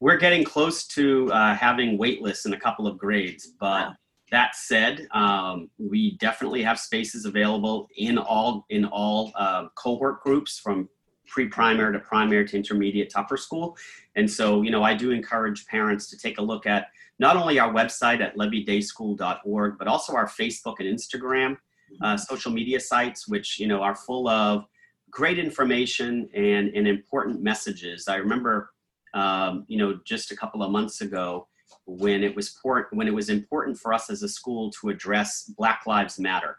We're 0.00 0.16
getting 0.16 0.44
close 0.44 0.86
to 0.88 1.30
uh, 1.32 1.54
having 1.54 1.98
waitlists 1.98 2.46
in 2.46 2.54
a 2.54 2.60
couple 2.60 2.86
of 2.86 2.98
grades, 2.98 3.52
but. 3.58 3.88
Wow. 3.88 3.94
That 4.32 4.54
said, 4.54 5.08
um, 5.10 5.70
we 5.76 6.16
definitely 6.18 6.62
have 6.62 6.78
spaces 6.78 7.24
available 7.24 7.88
in 7.96 8.16
all 8.16 8.64
in 8.70 8.84
all 8.84 9.32
uh, 9.34 9.66
cohort 9.74 10.22
groups 10.22 10.56
from 10.56 10.88
pre-primary 11.30 11.92
to 11.94 11.98
primary 12.00 12.46
to 12.46 12.56
intermediate 12.56 13.10
to 13.10 13.20
upper 13.20 13.36
school. 13.36 13.76
And 14.16 14.30
so, 14.30 14.62
you 14.62 14.70
know, 14.70 14.82
I 14.82 14.94
do 14.94 15.12
encourage 15.12 15.64
parents 15.66 16.08
to 16.10 16.18
take 16.18 16.38
a 16.38 16.42
look 16.42 16.66
at 16.66 16.88
not 17.18 17.36
only 17.36 17.58
our 17.58 17.72
website 17.72 18.20
at 18.20 18.36
leveydayschool.org, 18.36 19.78
but 19.78 19.88
also 19.88 20.14
our 20.14 20.26
Facebook 20.26 20.76
and 20.80 20.88
Instagram 20.88 21.56
uh, 22.02 22.16
social 22.16 22.50
media 22.52 22.80
sites, 22.80 23.28
which, 23.28 23.58
you 23.58 23.66
know, 23.66 23.80
are 23.82 23.94
full 23.94 24.28
of 24.28 24.64
great 25.10 25.38
information 25.38 26.28
and, 26.34 26.68
and 26.74 26.86
important 26.86 27.42
messages. 27.42 28.08
I 28.08 28.16
remember, 28.16 28.70
um, 29.14 29.64
you 29.68 29.78
know, 29.78 29.98
just 30.04 30.30
a 30.30 30.36
couple 30.36 30.62
of 30.62 30.70
months 30.70 31.00
ago 31.00 31.48
when 31.86 32.22
it 32.22 32.34
was 32.34 32.50
port, 32.62 32.88
when 32.92 33.08
it 33.08 33.14
was 33.14 33.28
important 33.28 33.78
for 33.78 33.92
us 33.92 34.10
as 34.10 34.22
a 34.22 34.28
school 34.28 34.70
to 34.70 34.90
address 34.90 35.52
Black 35.56 35.82
Lives 35.86 36.18
Matter. 36.18 36.58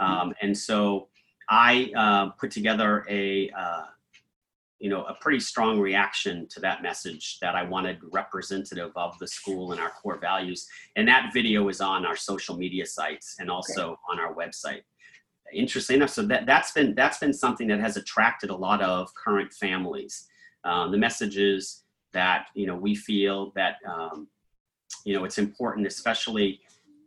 Mm-hmm. 0.00 0.12
Um, 0.12 0.34
and 0.42 0.56
so 0.56 1.08
I 1.48 1.90
uh, 1.96 2.30
put 2.30 2.50
together 2.50 3.06
a, 3.08 3.50
uh, 3.50 3.84
you 4.78 4.90
know 4.90 5.04
a 5.04 5.14
pretty 5.14 5.40
strong 5.40 5.80
reaction 5.80 6.46
to 6.48 6.60
that 6.60 6.82
message 6.82 7.38
that 7.40 7.54
i 7.54 7.62
wanted 7.62 7.98
representative 8.12 8.92
of 8.96 9.18
the 9.18 9.26
school 9.26 9.72
and 9.72 9.80
our 9.80 9.90
core 9.90 10.18
values 10.18 10.68
and 10.96 11.08
that 11.08 11.30
video 11.32 11.68
is 11.68 11.80
on 11.80 12.04
our 12.04 12.16
social 12.16 12.56
media 12.56 12.84
sites 12.84 13.36
and 13.38 13.50
also 13.50 13.92
okay. 13.92 14.00
on 14.10 14.20
our 14.20 14.34
website 14.34 14.82
interesting 15.54 15.96
enough 15.96 16.10
so 16.10 16.22
that, 16.22 16.44
that's 16.44 16.72
been 16.72 16.94
that's 16.94 17.18
been 17.18 17.32
something 17.32 17.68
that 17.68 17.80
has 17.80 17.96
attracted 17.96 18.50
a 18.50 18.54
lot 18.54 18.82
of 18.82 19.08
current 19.14 19.52
families 19.52 20.26
um, 20.64 20.90
the 20.90 20.98
messages 20.98 21.84
that 22.16 22.46
you 22.54 22.66
know 22.66 22.74
we 22.74 22.94
feel 22.94 23.52
that 23.54 23.76
um, 23.86 24.26
you 25.04 25.14
know 25.14 25.24
it's 25.24 25.38
important 25.38 25.86
especially 25.86 26.60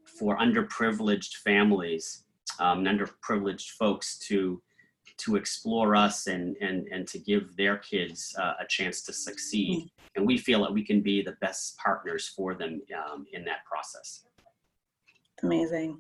for 0.06 0.38
underprivileged 0.38 1.34
families 1.38 2.26
um, 2.60 2.86
and 2.86 3.00
underprivileged 3.00 3.72
folks 3.72 4.20
to 4.20 4.62
to 5.18 5.36
explore 5.36 5.96
us 5.96 6.28
and 6.28 6.56
and 6.62 6.88
and 6.94 7.08
to 7.08 7.18
give 7.20 7.56
their 7.58 7.78
kids 7.78 8.36
uh, 8.40 8.54
a 8.60 8.66
chance 8.68 9.02
to 9.02 9.12
succeed. 9.12 9.78
Mm. 9.78 9.90
And 10.16 10.28
we 10.28 10.38
feel 10.38 10.62
that 10.64 10.74
we 10.74 10.86
can 10.86 11.02
be 11.02 11.22
the 11.22 11.38
best 11.42 11.78
partners 11.78 12.32
for 12.36 12.54
them 12.54 12.82
um, 12.98 13.26
in 13.34 13.44
that 13.46 13.64
process. 13.66 14.24
Amazing. 15.44 16.00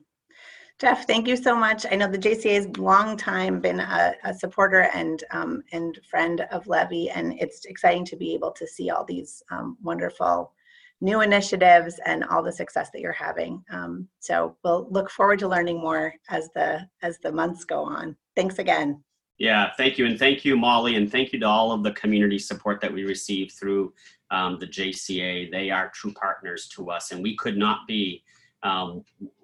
Jeff, 0.79 1.05
thank 1.05 1.27
you 1.27 1.35
so 1.35 1.55
much. 1.55 1.85
I 1.91 1.95
know 1.95 2.07
the 2.07 2.17
JCA 2.17 2.53
has 2.53 2.77
long 2.77 3.17
time 3.17 3.59
been 3.59 3.81
a, 3.81 4.15
a 4.23 4.33
supporter 4.33 4.89
and 4.93 5.21
um, 5.31 5.61
and 5.73 5.99
friend 6.09 6.47
of 6.51 6.67
Levey, 6.67 7.09
and 7.09 7.37
it's 7.37 7.65
exciting 7.65 8.05
to 8.05 8.15
be 8.15 8.33
able 8.33 8.51
to 8.51 8.65
see 8.65 8.89
all 8.89 9.03
these 9.03 9.43
um, 9.51 9.77
wonderful 9.83 10.53
new 11.01 11.19
initiatives 11.19 11.99
and 12.05 12.23
all 12.25 12.41
the 12.41 12.51
success 12.51 12.91
that 12.91 13.01
you're 13.01 13.11
having. 13.11 13.61
Um, 13.71 14.07
so 14.19 14.55
we'll 14.63 14.87
look 14.89 15.09
forward 15.11 15.39
to 15.39 15.49
learning 15.49 15.81
more 15.81 16.13
as 16.29 16.49
the 16.55 16.87
as 17.01 17.19
the 17.19 17.31
months 17.31 17.65
go 17.65 17.83
on. 17.83 18.15
Thanks 18.37 18.59
again. 18.59 19.03
Yeah, 19.37 19.71
thank 19.75 19.97
you. 19.97 20.05
And 20.05 20.17
thank 20.17 20.45
you, 20.45 20.55
Molly. 20.55 20.95
And 20.95 21.11
thank 21.11 21.33
you 21.33 21.39
to 21.39 21.45
all 21.45 21.73
of 21.73 21.83
the 21.83 21.91
community 21.91 22.39
support 22.39 22.79
that 22.81 22.93
we 22.93 23.03
receive 23.03 23.51
through 23.51 23.93
um, 24.31 24.59
the 24.59 24.67
JCA. 24.67 25.51
They 25.51 25.71
are 25.71 25.91
true 25.93 26.13
partners 26.13 26.69
to 26.75 26.89
us. 26.89 27.11
And 27.11 27.21
we 27.21 27.35
could 27.35 27.57
not 27.57 27.87
be 27.87 28.23
um, 28.63 29.03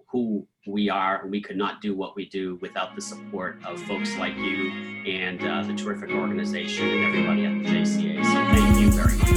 who 0.10 0.46
we 0.66 0.90
are. 0.90 1.26
We 1.30 1.42
could 1.42 1.58
not 1.58 1.82
do 1.82 1.94
what 1.96 2.16
we 2.16 2.26
do 2.26 2.58
without 2.62 2.96
the 2.96 3.02
support 3.02 3.60
of 3.66 3.80
folks 3.84 4.16
like 4.18 4.36
you 4.38 4.72
and 5.06 5.42
uh, 5.44 5.64
the 5.64 5.74
terrific 5.74 6.10
organization 6.12 6.88
and 6.88 7.06
everybody 7.06 7.46
at 7.46 7.64
the 7.64 7.70
JCA. 7.70 8.24
So 8.26 8.46
thank 8.54 8.80
you 8.80 8.92
very 8.92 9.16
much. 9.18 9.30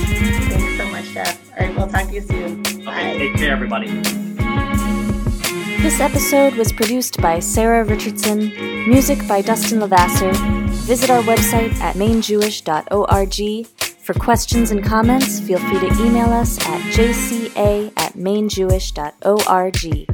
Thanks 0.48 0.76
so 0.78 0.86
much, 0.88 1.04
Jeff. 1.12 1.50
All 1.52 1.66
right, 1.66 1.76
we'll 1.76 1.88
talk 1.88 2.08
to 2.08 2.14
you 2.14 2.20
soon. 2.22 2.60
Okay, 2.60 2.84
Bye. 2.84 3.18
take 3.18 3.36
care, 3.36 3.52
everybody. 3.52 3.88
This 5.82 6.00
episode 6.00 6.54
was 6.54 6.72
produced 6.72 7.20
by 7.20 7.38
Sarah 7.38 7.84
Richardson, 7.84 8.52
music 8.88 9.26
by 9.28 9.42
Dustin 9.42 9.78
Lavasser. 9.80 10.34
Visit 10.86 11.10
our 11.10 11.22
website 11.22 11.74
at 11.80 11.94
mainejewish.org. 11.96 13.66
For 14.02 14.14
questions 14.14 14.70
and 14.70 14.82
comments, 14.82 15.38
feel 15.38 15.58
free 15.58 15.80
to 15.80 16.02
email 16.02 16.32
us 16.32 16.58
at 16.60 16.80
jca 16.94 17.92
at 17.98 18.14
mainejewish.org. 18.14 20.08